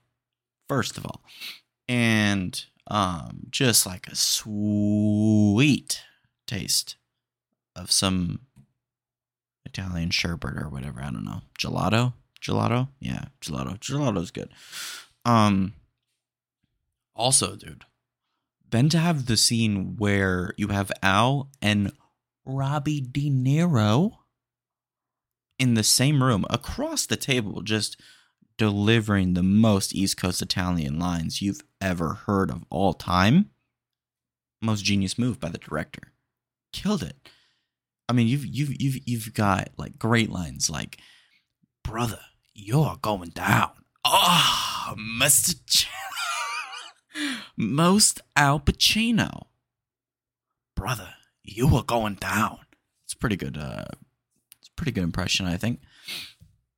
First 0.68 0.96
of 0.96 1.04
all. 1.04 1.22
And 1.87 2.64
um 2.87 3.46
just 3.50 3.87
like 3.87 4.06
a 4.06 4.14
sweet 4.14 6.02
taste 6.46 6.96
of 7.74 7.90
some 7.90 8.40
Italian 9.66 10.10
sherbet 10.10 10.56
or 10.56 10.68
whatever. 10.68 11.00
I 11.00 11.10
don't 11.10 11.24
know. 11.24 11.42
Gelato? 11.58 12.14
Gelato? 12.44 12.88
Yeah, 13.00 13.26
gelato. 13.40 13.78
Gelato's 13.78 14.30
good. 14.30 14.52
Um 15.24 15.74
also, 17.14 17.57
dude, 17.57 17.85
then 18.70 18.88
to 18.88 18.98
have 18.98 19.26
the 19.26 19.37
scene 19.37 19.96
where 19.96 20.52
you 20.57 20.68
have 20.68 20.90
Al 21.02 21.50
and 21.62 21.92
Robbie 22.44 23.00
De 23.00 23.30
Niro 23.30 24.18
in 25.59 25.74
the 25.74 25.85
same 25.85 26.22
room 26.22 26.44
across 26.50 27.07
the 27.07 27.16
table 27.16 27.62
just 27.62 28.00
delivering 28.59 29.35
the 29.35 29.42
most 29.42 29.94
East 29.94 30.16
Coast 30.16 30.42
Italian 30.42 30.98
lines 30.98 31.40
you've 31.40 31.62
ever 31.80 32.14
heard 32.26 32.50
of 32.50 32.64
all 32.70 32.92
time. 32.92 33.50
Most 34.61 34.85
genius 34.85 35.18
move 35.18 35.40
by 35.40 35.48
the 35.48 35.59
director. 35.59 36.12
Killed 36.72 37.02
it. 37.02 37.28
I 38.09 38.12
mean, 38.12 38.26
you've 38.26 38.44
you've 38.44 38.80
you've 38.80 38.98
you've 39.07 39.35
got 39.35 39.70
like 39.76 39.98
great 39.98 40.30
lines 40.30 40.68
like, 40.68 40.98
"Brother, 41.83 42.20
you're 42.55 42.97
going 43.03 43.31
down." 43.31 43.71
Oh, 44.05 44.95
Mister 44.97 45.57
Ch- 45.67 45.88
most 47.57 48.21
Al 48.37 48.61
Pacino. 48.61 49.47
Brother, 50.75 51.14
you 51.43 51.75
are 51.77 51.83
going 51.83 52.14
down. 52.14 52.59
It's 53.05 53.14
pretty 53.14 53.37
good. 53.37 53.57
Uh, 53.57 53.85
it's 54.59 54.69
pretty 54.77 54.93
good 54.93 55.05
impression, 55.05 55.47
I 55.47 55.57
think. 55.57 55.81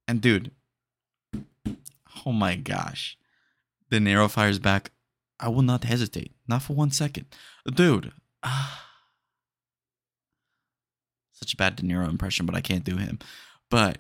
And 0.09 0.21
dude, 0.21 0.53
oh 2.25 2.33
my 2.33 2.57
gosh, 2.57 3.19
De 3.91 3.99
Niro 3.99 4.31
fires 4.31 4.59
back. 4.59 4.93
I 5.39 5.49
will 5.49 5.63
not 5.63 5.85
hesitate, 5.85 6.35
not 6.49 6.63
for 6.63 6.75
one 6.75 6.91
second, 6.91 7.27
dude. 7.67 8.13
Ah 8.43 8.87
such 11.37 11.53
a 11.53 11.57
bad 11.57 11.77
De 11.77 11.83
Niro 11.83 12.09
impression, 12.09 12.47
but 12.47 12.55
I 12.55 12.61
can't 12.61 12.85
do 12.85 12.97
him. 12.97 13.19
But 13.71 13.99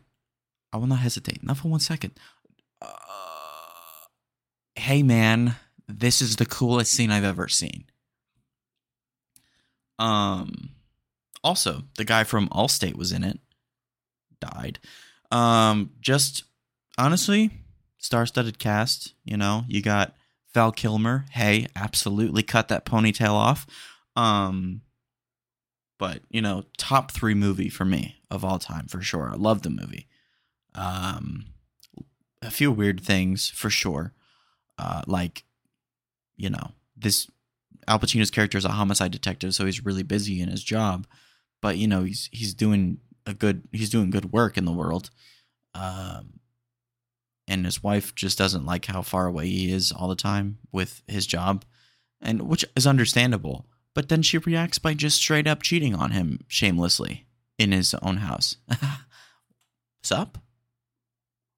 I 0.76 0.78
will 0.78 0.86
not 0.86 0.98
hesitate, 0.98 1.42
not 1.42 1.56
for 1.56 1.68
one 1.68 1.80
second. 1.80 2.12
Uh, 2.82 2.88
hey, 4.74 5.02
man, 5.02 5.56
this 5.88 6.20
is 6.20 6.36
the 6.36 6.44
coolest 6.44 6.92
scene 6.92 7.10
I've 7.10 7.24
ever 7.24 7.48
seen. 7.48 7.84
Um, 9.98 10.70
also, 11.42 11.84
the 11.96 12.04
guy 12.04 12.24
from 12.24 12.48
Allstate 12.50 12.96
was 12.96 13.10
in 13.10 13.24
it. 13.24 13.40
Died. 14.38 14.78
Um, 15.30 15.92
just 16.00 16.44
honestly, 16.98 17.50
star-studded 17.96 18.58
cast. 18.58 19.14
You 19.24 19.38
know, 19.38 19.64
you 19.68 19.80
got 19.80 20.14
Val 20.52 20.72
Kilmer. 20.72 21.24
Hey, 21.30 21.68
absolutely 21.74 22.42
cut 22.42 22.68
that 22.68 22.84
ponytail 22.84 23.32
off. 23.32 23.66
Um, 24.14 24.82
but 25.98 26.20
you 26.28 26.42
know, 26.42 26.64
top 26.76 27.12
three 27.12 27.34
movie 27.34 27.70
for 27.70 27.86
me 27.86 28.16
of 28.30 28.44
all 28.44 28.58
time 28.58 28.88
for 28.88 29.00
sure. 29.00 29.30
I 29.32 29.36
love 29.36 29.62
the 29.62 29.70
movie. 29.70 30.06
Um, 30.76 31.46
a 32.42 32.50
few 32.50 32.70
weird 32.70 33.00
things 33.00 33.48
for 33.48 33.70
sure, 33.70 34.12
uh, 34.78 35.02
like 35.06 35.44
you 36.36 36.50
know 36.50 36.72
this 36.96 37.30
Al 37.88 37.98
Pacino's 37.98 38.30
character 38.30 38.58
is 38.58 38.64
a 38.64 38.70
homicide 38.70 39.10
detective, 39.10 39.54
so 39.54 39.64
he's 39.64 39.84
really 39.84 40.02
busy 40.02 40.40
in 40.40 40.48
his 40.48 40.62
job, 40.62 41.06
but 41.60 41.78
you 41.78 41.86
know 41.86 42.04
he's 42.04 42.28
he's 42.32 42.54
doing 42.54 42.98
a 43.26 43.34
good 43.34 43.62
he's 43.72 43.90
doing 43.90 44.10
good 44.10 44.32
work 44.32 44.56
in 44.56 44.64
the 44.64 44.72
world. 44.72 45.10
Um, 45.74 46.40
and 47.48 47.64
his 47.64 47.82
wife 47.82 48.14
just 48.14 48.38
doesn't 48.38 48.66
like 48.66 48.86
how 48.86 49.02
far 49.02 49.26
away 49.26 49.46
he 49.46 49.70
is 49.70 49.92
all 49.92 50.08
the 50.08 50.16
time 50.16 50.58
with 50.72 51.02
his 51.06 51.26
job, 51.26 51.64
and 52.20 52.42
which 52.42 52.64
is 52.74 52.86
understandable 52.86 53.66
but 53.96 54.10
then 54.10 54.20
she 54.20 54.36
reacts 54.36 54.78
by 54.78 54.92
just 54.92 55.16
straight 55.16 55.46
up 55.46 55.62
cheating 55.62 55.94
on 55.94 56.10
him 56.10 56.40
shamelessly 56.48 57.24
in 57.58 57.72
his 57.72 57.94
own 58.02 58.18
house. 58.18 58.56
Sup? 60.02 60.36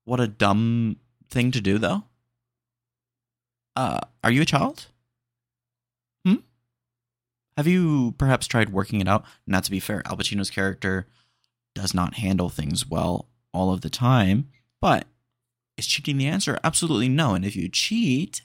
What 0.09 0.21
a 0.21 0.27
dumb 0.27 0.97
thing 1.29 1.51
to 1.51 1.61
do, 1.61 1.77
though. 1.77 2.05
Uh, 3.77 4.01
are 4.25 4.31
you 4.31 4.40
a 4.40 4.47
child? 4.47 4.87
Hmm? 6.25 6.37
Have 7.59 7.66
you 7.66 8.14
perhaps 8.16 8.47
tried 8.47 8.73
working 8.73 9.03
it 9.03 9.07
out? 9.07 9.27
Not 9.47 9.64
to 9.64 9.71
be 9.71 9.81
fair, 9.81 10.01
Al 10.07 10.16
Pacino's 10.16 10.49
character 10.49 11.09
does 11.75 11.92
not 11.92 12.14
handle 12.14 12.49
things 12.49 12.88
well 12.88 13.29
all 13.53 13.71
of 13.71 13.83
the 13.83 13.90
time, 13.90 14.49
but 14.81 15.07
is 15.77 15.87
cheating 15.87 16.16
the 16.16 16.27
answer? 16.27 16.59
Absolutely 16.64 17.11
no. 17.11 17.35
And 17.35 17.44
if 17.44 17.55
you 17.55 17.68
cheat, 17.68 18.40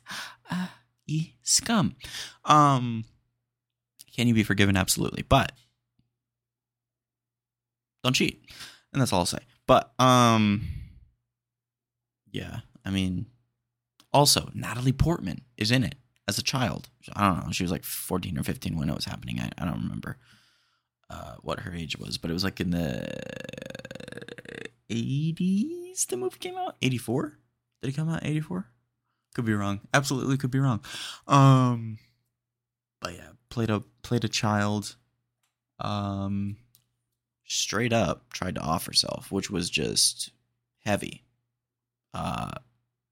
uh, 0.52 0.68
ye 1.06 1.38
scum. 1.44 1.96
Um, 2.44 3.06
can 4.14 4.28
you 4.28 4.34
be 4.34 4.44
forgiven? 4.44 4.76
Absolutely. 4.76 5.24
But 5.24 5.54
don't 8.04 8.18
cheat. 8.18 8.44
And 8.92 9.02
that's 9.02 9.14
all 9.14 9.20
I'll 9.20 9.26
say. 9.26 9.40
But 9.66 9.94
um 9.98 10.68
yeah, 12.34 12.60
I 12.84 12.90
mean 12.90 13.28
also 14.12 14.50
Natalie 14.54 14.92
Portman 14.92 15.42
is 15.58 15.72
in 15.72 15.86
it 15.86 15.96
as 16.28 16.38
a 16.38 16.44
child. 16.44 16.90
I 17.14 17.28
don't 17.28 17.46
know. 17.46 17.52
She 17.52 17.64
was 17.64 17.72
like 17.72 17.84
14 17.86 18.38
or 18.38 18.44
15 18.44 18.78
when 18.78 18.90
it 18.90 18.96
was 18.96 19.06
happening. 19.06 19.40
I, 19.40 19.50
I 19.58 19.66
don't 19.66 19.84
remember 19.84 20.18
uh, 21.10 21.36
what 21.42 21.62
her 21.62 21.74
age 21.74 21.98
was, 21.98 22.18
but 22.18 22.30
it 22.30 22.34
was 22.34 22.44
like 22.44 22.60
in 22.60 22.72
the 22.72 23.08
80s 24.90 26.08
the 26.08 26.18
movie 26.18 26.38
came 26.40 26.58
out. 26.58 26.76
84? 26.82 27.38
Did 27.82 27.90
it 27.90 27.96
come 27.96 28.10
out 28.10 28.26
84? 28.26 28.68
Could 29.36 29.46
be 29.46 29.54
wrong. 29.54 29.82
Absolutely 29.94 30.38
could 30.38 30.52
be 30.52 30.60
wrong. 30.60 30.82
Um 31.28 31.98
but 33.02 33.16
yeah, 33.16 33.30
played 33.50 33.70
a 33.70 33.84
played 34.02 34.24
a 34.24 34.30
child 34.30 34.96
um 35.80 36.58
straight 37.46 37.92
up 37.92 38.32
tried 38.32 38.56
to 38.56 38.62
off 38.62 38.86
herself, 38.86 39.32
which 39.32 39.50
was 39.50 39.70
just 39.70 40.32
heavy. 40.86 41.23
Uh 42.14 42.52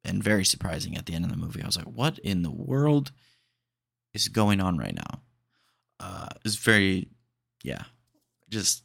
and 0.04 0.24
very 0.24 0.44
surprising 0.44 0.98
at 0.98 1.06
the 1.06 1.14
end 1.14 1.26
of 1.26 1.32
the 1.32 1.38
movie. 1.38 1.62
I 1.62 1.68
was 1.68 1.78
like, 1.78 1.86
what 1.86 2.18
in 2.20 2.42
the 2.42 2.52
world 2.52 3.12
is 4.14 4.28
going 4.28 4.60
on 4.60 4.78
right 4.78 4.96
now? 4.96 5.22
Uh 6.00 6.30
it's 6.46 6.56
very 6.56 7.10
yeah. 7.64 7.84
Just 8.50 8.84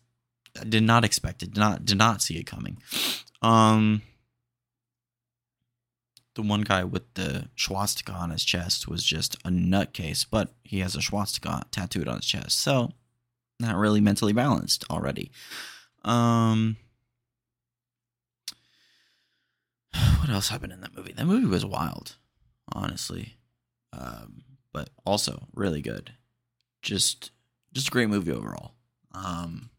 I 0.61 0.65
did 0.65 0.83
not 0.83 1.05
expect 1.05 1.43
it. 1.43 1.53
Did 1.53 1.61
not 1.61 1.85
did 1.85 1.99
not 1.99 2.23
see 2.23 2.37
it 2.39 2.47
coming. 2.47 2.79
Um 3.43 4.03
the 6.37 6.43
one 6.43 6.61
guy 6.61 6.85
with 6.85 7.15
the 7.15 7.49
swastika 7.57 8.13
on 8.13 8.31
his 8.31 8.45
chest 8.45 8.87
was 8.87 9.03
just 9.03 9.37
a 9.37 9.49
nutcase, 9.49 10.25
but 10.31 10.51
he 10.63 10.81
has 10.81 10.95
a 10.95 11.03
swastika 11.03 11.65
tattooed 11.71 12.09
on 12.09 12.17
his 12.17 12.27
chest. 12.27 12.61
So 12.61 12.93
not 13.59 13.77
really 13.77 14.01
mentally 14.01 14.33
balanced 14.33 14.85
already. 14.91 15.31
Um, 16.05 16.77
what 20.27 20.35
else 20.35 20.49
happened 20.49 20.73
in 20.73 20.81
that 20.81 20.97
movie? 20.97 21.13
That 21.13 21.27
movie 21.27 21.47
was 21.47 21.65
wild, 21.65 22.17
honestly, 22.73 23.37
um, 23.93 24.43
but 24.73 24.91
also 25.05 25.47
really 25.55 25.81
good. 25.81 26.15
Just, 26.83 27.31
just 27.73 27.89
a 27.89 27.91
great 27.93 28.09
movie 28.09 28.33
overall. 28.33 28.73
Um, 29.15 29.71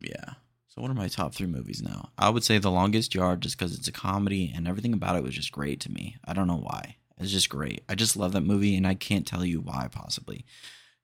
yeah. 0.00 0.34
So 0.68 0.82
what 0.82 0.90
are 0.90 0.94
my 0.94 1.08
top 1.08 1.34
three 1.34 1.48
movies 1.48 1.82
now? 1.82 2.10
I 2.16 2.30
would 2.30 2.44
say 2.44 2.58
The 2.58 2.70
Longest 2.70 3.12
Yard, 3.12 3.40
just 3.40 3.58
because 3.58 3.76
it's 3.76 3.88
a 3.88 3.92
comedy 3.92 4.52
and 4.54 4.68
everything 4.68 4.92
about 4.92 5.16
it 5.16 5.24
was 5.24 5.34
just 5.34 5.50
great 5.50 5.80
to 5.80 5.90
me. 5.90 6.16
I 6.24 6.32
don't 6.32 6.46
know 6.46 6.54
why. 6.54 6.96
It's 7.18 7.32
just 7.32 7.48
great. 7.48 7.82
I 7.88 7.96
just 7.96 8.16
love 8.16 8.32
that 8.34 8.42
movie, 8.42 8.76
and 8.76 8.86
I 8.86 8.94
can't 8.94 9.26
tell 9.26 9.44
you 9.44 9.60
why 9.60 9.88
possibly. 9.90 10.44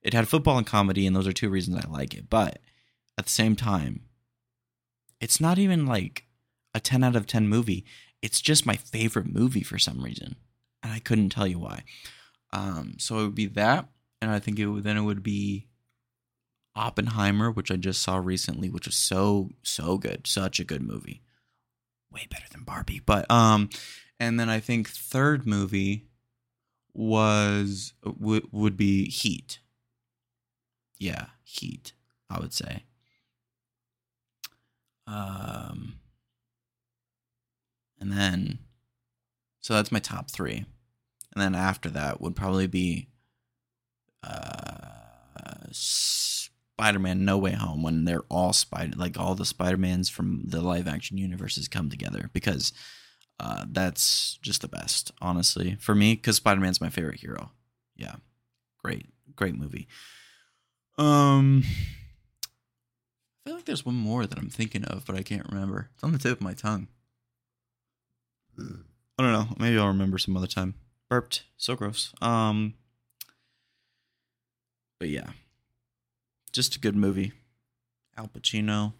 It 0.02 0.14
had 0.14 0.28
football 0.28 0.56
and 0.56 0.66
comedy, 0.66 1.04
and 1.04 1.16
those 1.16 1.26
are 1.26 1.32
two 1.32 1.50
reasons 1.50 1.84
I 1.84 1.88
like 1.88 2.14
it. 2.14 2.30
But 2.30 2.60
at 3.18 3.24
the 3.26 3.30
same 3.30 3.56
time, 3.56 4.02
it's 5.20 5.40
not 5.40 5.58
even 5.58 5.84
like 5.86 6.24
a 6.74 6.80
10 6.80 7.04
out 7.04 7.16
of 7.16 7.26
10 7.26 7.48
movie. 7.48 7.84
It's 8.22 8.40
just 8.40 8.66
my 8.66 8.76
favorite 8.76 9.32
movie 9.32 9.62
for 9.62 9.78
some 9.78 10.02
reason. 10.02 10.36
And 10.82 10.92
I 10.92 10.98
couldn't 10.98 11.30
tell 11.30 11.46
you 11.46 11.58
why. 11.58 11.84
Um, 12.52 12.94
so 12.98 13.18
it 13.18 13.22
would 13.24 13.34
be 13.34 13.46
that. 13.46 13.88
And 14.20 14.30
I 14.30 14.38
think 14.38 14.58
it 14.58 14.66
would, 14.66 14.84
then 14.84 14.96
it 14.96 15.02
would 15.02 15.22
be 15.22 15.66
Oppenheimer, 16.76 17.50
which 17.50 17.70
I 17.70 17.76
just 17.76 18.02
saw 18.02 18.16
recently, 18.16 18.68
which 18.70 18.86
was 18.86 18.96
so, 18.96 19.50
so 19.62 19.98
good. 19.98 20.26
Such 20.26 20.60
a 20.60 20.64
good 20.64 20.82
movie. 20.82 21.22
Way 22.12 22.26
better 22.30 22.46
than 22.50 22.64
Barbie. 22.64 23.00
But, 23.04 23.30
um, 23.30 23.70
and 24.18 24.38
then 24.38 24.48
I 24.48 24.60
think 24.60 24.88
third 24.88 25.46
movie 25.46 26.06
was, 26.92 27.94
w- 28.04 28.48
would 28.52 28.76
be 28.76 29.08
Heat 29.08 29.60
yeah, 31.00 31.26
Heat, 31.42 31.94
I 32.28 32.38
would 32.38 32.52
say. 32.52 32.84
Um, 35.06 35.94
and 38.00 38.12
then, 38.12 38.58
so 39.60 39.74
that's 39.74 39.92
my 39.92 39.98
top 39.98 40.30
three. 40.30 40.64
And 41.34 41.42
then 41.42 41.54
after 41.54 41.88
that 41.90 42.20
would 42.20 42.34
probably 42.34 42.66
be 42.66 43.08
uh, 44.24 45.66
Spider 45.70 46.98
Man 46.98 47.24
No 47.24 47.38
Way 47.38 47.52
Home 47.52 47.82
when 47.82 48.04
they're 48.04 48.24
all 48.28 48.52
Spider, 48.52 48.96
like 48.96 49.18
all 49.18 49.34
the 49.34 49.44
Spider 49.44 49.76
Mans 49.76 50.08
from 50.08 50.42
the 50.44 50.60
live 50.60 50.88
action 50.88 51.18
universes 51.18 51.68
come 51.68 51.88
together 51.88 52.30
because 52.32 52.72
uh, 53.38 53.64
that's 53.70 54.38
just 54.42 54.62
the 54.62 54.68
best, 54.68 55.12
honestly, 55.20 55.76
for 55.78 55.94
me, 55.94 56.14
because 56.14 56.36
Spider 56.36 56.60
Man's 56.60 56.80
my 56.80 56.90
favorite 56.90 57.20
hero. 57.20 57.52
Yeah, 57.96 58.16
great, 58.82 59.06
great 59.36 59.54
movie. 59.54 59.88
Um, 60.98 61.62
I 61.64 63.48
feel 63.48 63.54
like 63.54 63.64
there's 63.64 63.86
one 63.86 63.94
more 63.94 64.26
that 64.26 64.38
I'm 64.38 64.50
thinking 64.50 64.84
of, 64.84 65.06
but 65.06 65.16
I 65.16 65.22
can't 65.22 65.48
remember. 65.48 65.90
It's 65.94 66.04
on 66.04 66.12
the 66.12 66.18
tip 66.18 66.38
of 66.38 66.42
my 66.42 66.54
tongue. 66.54 66.88
I 69.18 69.22
don't 69.22 69.32
know. 69.32 69.48
Maybe 69.58 69.78
I'll 69.78 69.88
remember 69.88 70.18
some 70.18 70.36
other 70.36 70.46
time. 70.46 70.74
Burped. 71.08 71.44
So 71.56 71.76
gross. 71.76 72.12
Um, 72.22 72.74
but 74.98 75.08
yeah, 75.08 75.30
just 76.52 76.76
a 76.76 76.80
good 76.80 76.96
movie. 76.96 77.32
Al 78.16 78.28
Pacino, 78.28 78.92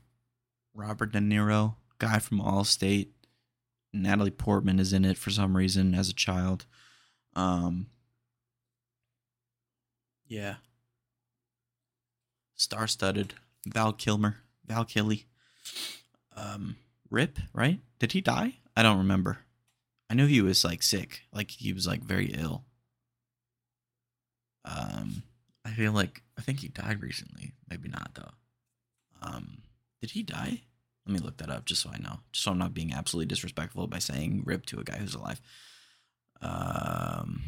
Robert 0.75 1.13
De 1.13 1.19
Niro, 1.19 1.75
guy 1.99 2.19
from 2.19 2.41
Allstate. 2.41 3.09
Natalie 3.93 4.31
Portman 4.31 4.79
is 4.79 4.93
in 4.93 5.05
it 5.05 5.19
for 5.19 5.31
some 5.31 5.57
reason 5.57 5.95
as 5.95 6.09
a 6.09 6.15
child. 6.15 6.65
Um, 7.35 7.87
yeah, 10.27 10.57
star 12.57 12.87
studded. 12.87 13.35
Val 13.67 13.93
Kilmer, 13.93 14.37
Val 14.65 14.85
Killy. 14.85 15.27
Um, 16.37 16.77
Rip, 17.11 17.39
right? 17.53 17.81
Did 17.99 18.13
he 18.13 18.21
die? 18.21 18.55
I 18.77 18.83
don't 18.83 18.99
remember. 18.99 19.41
I 20.11 20.15
knew 20.15 20.27
he 20.27 20.43
was 20.43 20.65
like 20.65 20.83
sick, 20.83 21.23
like 21.33 21.53
he 21.53 21.73
was 21.73 21.87
like 21.87 22.03
very 22.03 22.35
ill. 22.37 22.65
Um, 24.65 25.23
I 25.65 25.71
feel 25.71 25.93
like 25.93 26.23
I 26.37 26.43
think 26.43 26.59
he 26.61 26.69
died 26.69 27.01
recently. 27.01 27.53
Maybe 27.71 27.89
not 27.89 28.11
though. 28.15 28.33
Um, 29.23 29.63
did 30.01 30.11
he 30.11 30.25
die? 30.25 30.63
Let 31.07 31.13
me 31.15 31.21
look 31.21 31.37
that 31.37 31.51
up 31.51 31.65
just 31.65 31.83
so 31.83 31.91
I 31.95 31.99
know, 31.99 32.19
just 32.33 32.45
so 32.45 32.51
I'm 32.51 32.59
not 32.59 32.75
being 32.75 32.93
absolutely 32.93 33.27
disrespectful 33.27 33.87
by 33.87 34.01
saying 34.01 34.43
"rip" 34.45 34.67
to 34.67 34.81
a 34.81 34.85
guy 34.85 34.97
who's 34.97 35.15
alive. 35.15 35.41
Um, 36.43 37.43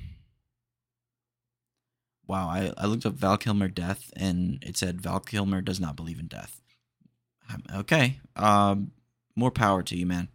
wow, 2.28 2.46
I, 2.48 2.72
I 2.78 2.86
looked 2.86 3.06
up 3.06 3.14
Val 3.14 3.38
Kilmer 3.38 3.68
death 3.68 4.12
and 4.16 4.62
it 4.62 4.76
said 4.76 5.00
Val 5.00 5.20
Kilmer 5.20 5.62
does 5.62 5.80
not 5.80 5.96
believe 5.96 6.20
in 6.20 6.28
death. 6.28 6.60
Um, 7.52 7.62
okay. 7.80 8.20
Um, 8.36 8.92
more 9.34 9.50
power 9.50 9.82
to 9.82 9.96
you, 9.96 10.06
man. 10.06 10.28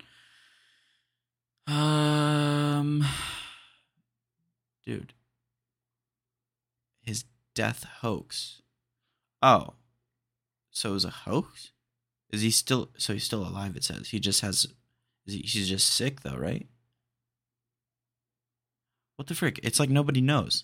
Um, 1.68 3.06
dude, 4.86 5.14
his 7.02 7.26
death 7.54 7.86
hoax. 8.00 8.62
Oh, 9.42 9.74
so 10.72 10.92
it 10.92 10.94
was 10.94 11.06
a 11.06 11.10
hoax? 11.10 11.72
Is 12.32 12.42
he 12.42 12.52
still? 12.52 12.90
So 12.98 13.14
he's 13.14 13.26
still 13.26 13.46
alive? 13.46 13.76
It 13.76 13.84
says 13.84 14.10
he 14.10 14.20
just 14.20 14.42
has. 14.42 14.66
Is 15.26 15.34
he, 15.34 15.40
he's 15.42 15.68
just 15.68 15.94
sick 15.94 16.22
though, 16.22 16.38
right? 16.38 16.68
What 19.18 19.28
the 19.28 19.36
frick? 19.36 19.60
It's 19.64 19.80
like 19.80 19.90
nobody 19.90 20.22
knows 20.22 20.64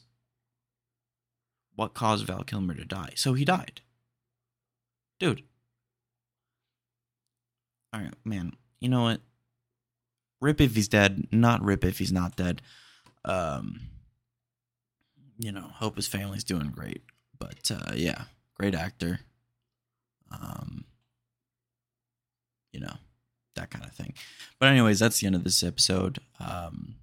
what 1.76 1.94
caused 1.94 2.28
Val 2.28 2.44
Kilmer 2.44 2.76
to 2.76 2.86
die. 2.86 3.13
So 3.16 3.34
he 3.34 3.44
died. 3.44 3.82
Dude. 5.20 5.44
All 7.92 8.02
right, 8.02 8.13
man. 8.24 8.54
You 8.80 8.89
know 8.89 9.04
what? 9.04 9.22
Rip 10.43 10.60
if 10.60 10.75
he's 10.75 10.89
dead, 10.89 11.27
not 11.32 11.63
rip 11.63 11.86
if 11.86 11.99
he's 11.99 12.12
not 12.12 12.36
dead. 12.36 12.62
Um 13.23 13.79
you 15.39 15.51
know, 15.53 15.62
hope 15.62 15.95
his 15.95 16.08
family's 16.08 16.43
doing 16.43 16.69
great. 16.69 17.01
But 17.39 17.71
uh 17.71 17.93
yeah, 17.95 18.23
great 18.56 18.75
actor. 18.75 19.21
Um 20.29 20.84
you 22.73 22.82
know, 22.82 22.93
that 23.56 23.71
kind 23.71 23.86
of 23.86 23.93
thing. 23.93 24.13
But 24.60 24.67
anyways, 24.67 24.99
that's 24.99 25.21
the 25.21 25.27
end 25.27 25.36
of 25.36 25.45
this 25.45 25.63
episode. 25.63 26.19
Um 26.41 26.95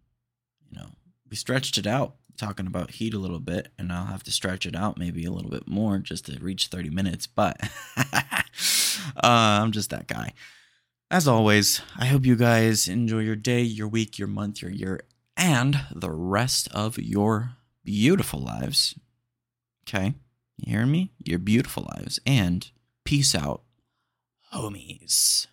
you 0.71 0.79
know, 0.79 0.91
we 1.31 1.35
stretched 1.35 1.79
it 1.79 1.87
out 1.87 2.17
talking 2.37 2.67
about 2.67 2.91
heat 2.93 3.15
a 3.15 3.19
little 3.19 3.41
bit, 3.41 3.69
and 3.79 3.91
I'll 3.91 4.07
have 4.07 4.23
to 4.25 4.33
stretch 4.33 4.67
it 4.67 4.77
out 4.77 4.99
maybe 4.99 5.25
a 5.25 5.31
little 5.31 5.51
bit 5.51 5.67
more 5.67 5.99
just 5.99 6.27
to 6.27 6.39
reach 6.41 6.67
30 6.67 6.91
minutes. 6.91 7.27
But 7.27 7.59
uh, 7.97 8.43
I'm 9.23 9.73
just 9.73 9.91
that 9.91 10.09
guy. 10.09 10.35
As 11.13 11.27
always, 11.27 11.83
I 11.97 12.07
hope 12.07 12.25
you 12.25 12.37
guys 12.37 12.87
enjoy 12.87 13.19
your 13.21 13.35
day, 13.35 13.63
your 13.63 13.89
week, 13.89 14.17
your 14.17 14.29
month, 14.29 14.63
your 14.63 14.71
year, 14.71 15.01
and 15.37 15.81
the 15.93 16.13
rest 16.13 16.69
of 16.73 16.99
your 16.99 17.57
beautiful 17.85 18.39
lives. 18.39 18.95
Okay? 19.83 20.15
You 20.59 20.73
hear 20.73 20.87
me? 20.87 21.11
Your 21.19 21.41
beautiful 21.41 21.89
lives. 21.97 22.21
And 22.25 22.71
peace 23.05 23.35
out, 23.35 23.63
homies. 24.55 25.49